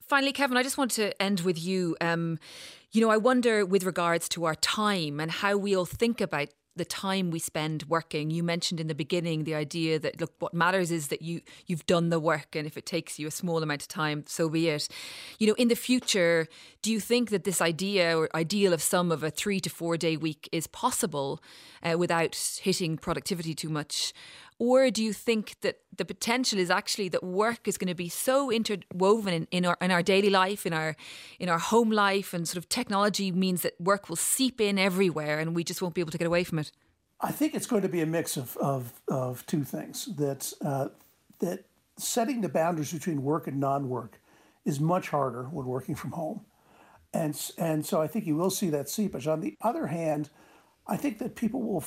Finally, 0.07 0.33
Kevin, 0.33 0.57
I 0.57 0.63
just 0.63 0.77
want 0.77 0.91
to 0.93 1.21
end 1.23 1.41
with 1.41 1.59
you. 1.59 1.97
Um, 2.01 2.39
you 2.93 3.01
know, 3.01 3.11
I 3.11 3.17
wonder 3.17 3.65
with 3.65 3.85
regards 3.85 4.29
to 4.31 4.45
our 4.45 4.55
time 4.55 5.19
and 5.19 5.31
how 5.31 5.57
we 5.57 5.75
all 5.75 5.87
think 5.87 6.21
about 6.21 6.49
the 6.77 6.85
time 6.85 7.31
we 7.31 7.39
spend 7.39 7.85
working. 7.85 8.31
You 8.31 8.43
mentioned 8.43 8.81
in 8.81 8.89
the 8.89 8.95
beginning 8.95 9.45
the 9.45 9.55
idea 9.55 9.99
that 10.01 10.21
look, 10.21 10.33
what 10.41 10.53
matters 10.53 10.91
is 10.91 11.09
that 11.09 11.23
you 11.23 11.41
you've 11.67 11.87
done 11.87 12.11
the 12.11 12.21
work, 12.21 12.55
and 12.55 12.67
if 12.67 12.77
it 12.77 12.85
takes 12.85 13.19
you 13.19 13.27
a 13.29 13.31
small 13.31 13.63
amount 13.63 13.83
of 13.83 13.89
time, 13.89 14.25
so 14.27 14.49
be 14.49 14.69
it. 14.69 14.89
You 15.39 15.47
know, 15.47 15.55
in 15.55 15.69
the 15.69 15.77
future, 15.77 16.49
do 16.83 16.93
you 16.93 17.01
think 17.01 17.31
that 17.31 17.45
this 17.45 17.63
idea 17.63 18.19
or 18.19 18.29
ideal 18.35 18.73
of 18.73 18.83
some 18.83 19.13
of 19.13 19.23
a 19.23 19.31
three 19.31 19.61
to 19.61 19.71
four 19.71 19.97
day 19.97 20.17
week 20.17 20.49
is 20.53 20.67
possible 20.67 21.41
uh, 21.83 21.97
without 21.97 22.35
hitting 22.61 22.99
productivity 22.99 23.55
too 23.55 23.69
much? 23.69 24.13
Or 24.59 24.91
do 24.91 25.03
you 25.03 25.13
think 25.13 25.57
that 25.63 25.79
the 25.97 26.05
potential 26.05 26.59
is 26.59 26.71
actually 26.71 27.09
that 27.09 27.25
work 27.25 27.67
is 27.67 27.77
going 27.77 27.89
to 27.89 27.95
be 27.95 28.09
so 28.09 28.51
interwoven 28.51 29.35
in, 29.35 29.49
in 29.51 29.65
our 29.65 29.77
in 29.81 29.91
our 29.91 30.03
daily 30.03 30.31
life, 30.31 30.65
in 30.65 30.73
our 30.73 30.95
in 31.41 31.49
our 31.49 31.59
home 31.59 31.91
life, 31.91 32.33
and 32.33 32.47
sort 32.47 32.59
of 32.59 32.69
technology 32.69 33.33
means 33.33 33.63
that 33.63 33.75
work 33.81 34.09
will 34.09 34.17
seep 34.17 34.61
in 34.61 34.79
everywhere, 34.79 35.41
and 35.41 35.57
we 35.57 35.65
just 35.65 35.83
won't 35.83 35.95
be 35.95 36.01
able 36.01 36.13
to 36.13 36.19
get 36.19 36.27
away 36.27 36.45
from 36.45 36.61
it? 36.61 36.71
I 37.21 37.33
think 37.33 37.55
it's 37.55 37.67
going 37.67 37.83
to 37.83 37.89
be 37.89 38.01
a 38.01 38.07
mix 38.07 38.37
of 38.37 38.57
of, 38.59 38.93
of 39.09 39.45
two 39.47 39.65
things. 39.65 40.07
That 40.17 40.53
uh, 40.61 40.89
that 41.41 41.65
setting 41.97 42.41
the 42.41 42.49
boundaries 42.49 42.93
between 42.93 43.23
work 43.23 43.49
and 43.49 43.59
non-work 43.59 44.21
is 44.65 44.79
much 44.79 45.09
harder 45.09 45.45
when 45.45 45.67
working 45.67 45.97
from 45.97 46.13
home, 46.13 46.43
and 47.13 47.35
and 47.59 47.85
so 47.85 48.01
I 48.01 48.07
think 48.07 48.25
you 48.25 48.37
will 48.37 48.51
see 48.51 48.71
that 48.71 48.89
seepage. 48.89 49.27
On 49.27 49.41
the 49.41 49.57
other 49.61 49.89
hand, 49.89 50.31
I 50.87 50.97
think 50.97 51.19
that 51.19 51.35
people 51.35 51.61
will 51.61 51.85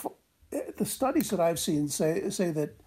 the 0.52 0.86
studies 0.86 1.30
that 1.30 1.40
I've 1.40 1.60
seen 1.60 1.88
say 1.88 2.30
say 2.30 2.52
that 2.52 2.80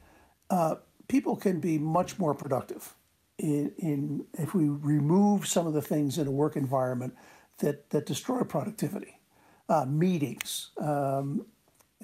uh, 0.49 0.77
people 1.09 1.37
can 1.37 1.61
be 1.61 1.79
much 1.79 2.18
more 2.18 2.35
productive 2.35 2.94
in, 3.38 3.73
in 3.79 4.27
if 4.35 4.55
we 4.55 4.68
remove 4.68 5.46
some 5.46 5.66
of 5.66 5.73
the 5.73 5.83
things 5.83 6.18
in 6.18 6.27
a 6.27 6.31
work 6.31 6.57
environment 6.57 7.14
that 7.59 7.90
that 7.90 8.07
destroy 8.07 8.42
productivity, 8.42 9.20
uh, 9.68 9.85
meetings, 9.85 10.70
um, 10.79 11.46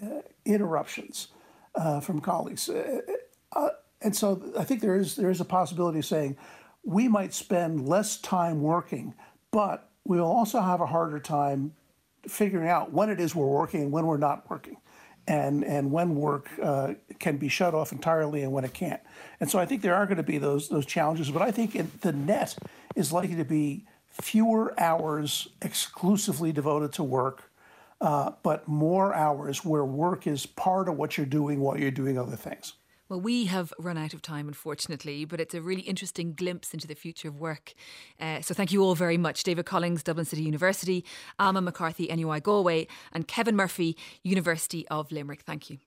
uh, 0.02 0.20
interruptions 0.44 1.28
uh, 1.74 2.00
from 2.00 2.20
colleagues, 2.20 2.68
uh, 2.68 3.00
uh, 3.54 3.68
and 4.02 4.14
so 4.14 4.52
I 4.58 4.64
think 4.64 4.80
there 4.80 4.96
is 4.96 5.16
there 5.16 5.30
is 5.30 5.40
a 5.40 5.44
possibility 5.44 6.00
of 6.00 6.06
saying 6.06 6.36
we 6.84 7.08
might 7.08 7.32
spend 7.34 7.88
less 7.88 8.18
time 8.18 8.60
working, 8.60 9.14
but 9.50 9.90
we'll 10.04 10.24
also 10.24 10.60
have 10.60 10.80
a 10.80 10.86
harder 10.86 11.18
time 11.18 11.72
figuring 12.28 12.68
out 12.68 12.92
when 12.92 13.08
it 13.08 13.20
is 13.20 13.34
we're 13.34 13.46
working 13.46 13.82
and 13.82 13.92
when 13.92 14.06
we're 14.06 14.16
not 14.16 14.48
working 14.50 14.76
and 15.28 15.64
and 15.64 15.90
when 15.90 16.14
work 16.14 16.48
uh, 16.62 16.94
can 17.18 17.36
be 17.36 17.48
shut 17.48 17.74
off 17.74 17.92
entirely 17.92 18.42
and 18.42 18.52
when 18.52 18.64
it 18.64 18.74
can't. 18.74 19.00
And 19.40 19.50
so 19.50 19.58
I 19.58 19.66
think 19.66 19.82
there 19.82 19.94
are 19.94 20.06
going 20.06 20.16
to 20.18 20.22
be 20.22 20.38
those 20.38 20.68
those 20.68 20.86
challenges, 20.86 21.30
but 21.30 21.42
I 21.42 21.50
think 21.50 21.74
it, 21.74 22.02
the 22.02 22.12
net 22.12 22.56
is 22.94 23.12
likely 23.12 23.36
to 23.36 23.44
be 23.44 23.84
fewer 24.10 24.74
hours 24.78 25.48
exclusively 25.60 26.52
devoted 26.52 26.92
to 26.94 27.02
work, 27.02 27.50
uh, 28.00 28.32
but 28.42 28.66
more 28.66 29.14
hours 29.14 29.64
where 29.64 29.84
work 29.84 30.26
is 30.26 30.46
part 30.46 30.88
of 30.88 30.96
what 30.96 31.16
you're 31.16 31.26
doing 31.26 31.60
while 31.60 31.78
you're 31.78 31.90
doing 31.90 32.18
other 32.18 32.36
things. 32.36 32.74
Well, 33.08 33.20
we 33.20 33.44
have 33.46 33.72
run 33.78 33.96
out 33.96 34.14
of 34.14 34.22
time, 34.22 34.48
unfortunately, 34.48 35.24
but 35.24 35.40
it's 35.40 35.54
a 35.54 35.62
really 35.62 35.82
interesting 35.82 36.34
glimpse 36.34 36.74
into 36.74 36.88
the 36.88 36.94
future 36.94 37.28
of 37.28 37.38
work. 37.38 37.72
Uh, 38.20 38.40
so 38.40 38.52
thank 38.52 38.72
you 38.72 38.82
all 38.82 38.96
very 38.96 39.16
much. 39.16 39.44
David 39.44 39.64
Collings, 39.64 40.02
Dublin 40.02 40.26
City 40.26 40.42
University, 40.42 41.04
Alma 41.38 41.60
McCarthy, 41.60 42.08
NUI 42.08 42.40
Galway, 42.40 42.88
and 43.12 43.28
Kevin 43.28 43.54
Murphy, 43.54 43.96
University 44.24 44.88
of 44.88 45.12
Limerick. 45.12 45.42
Thank 45.42 45.70
you. 45.70 45.78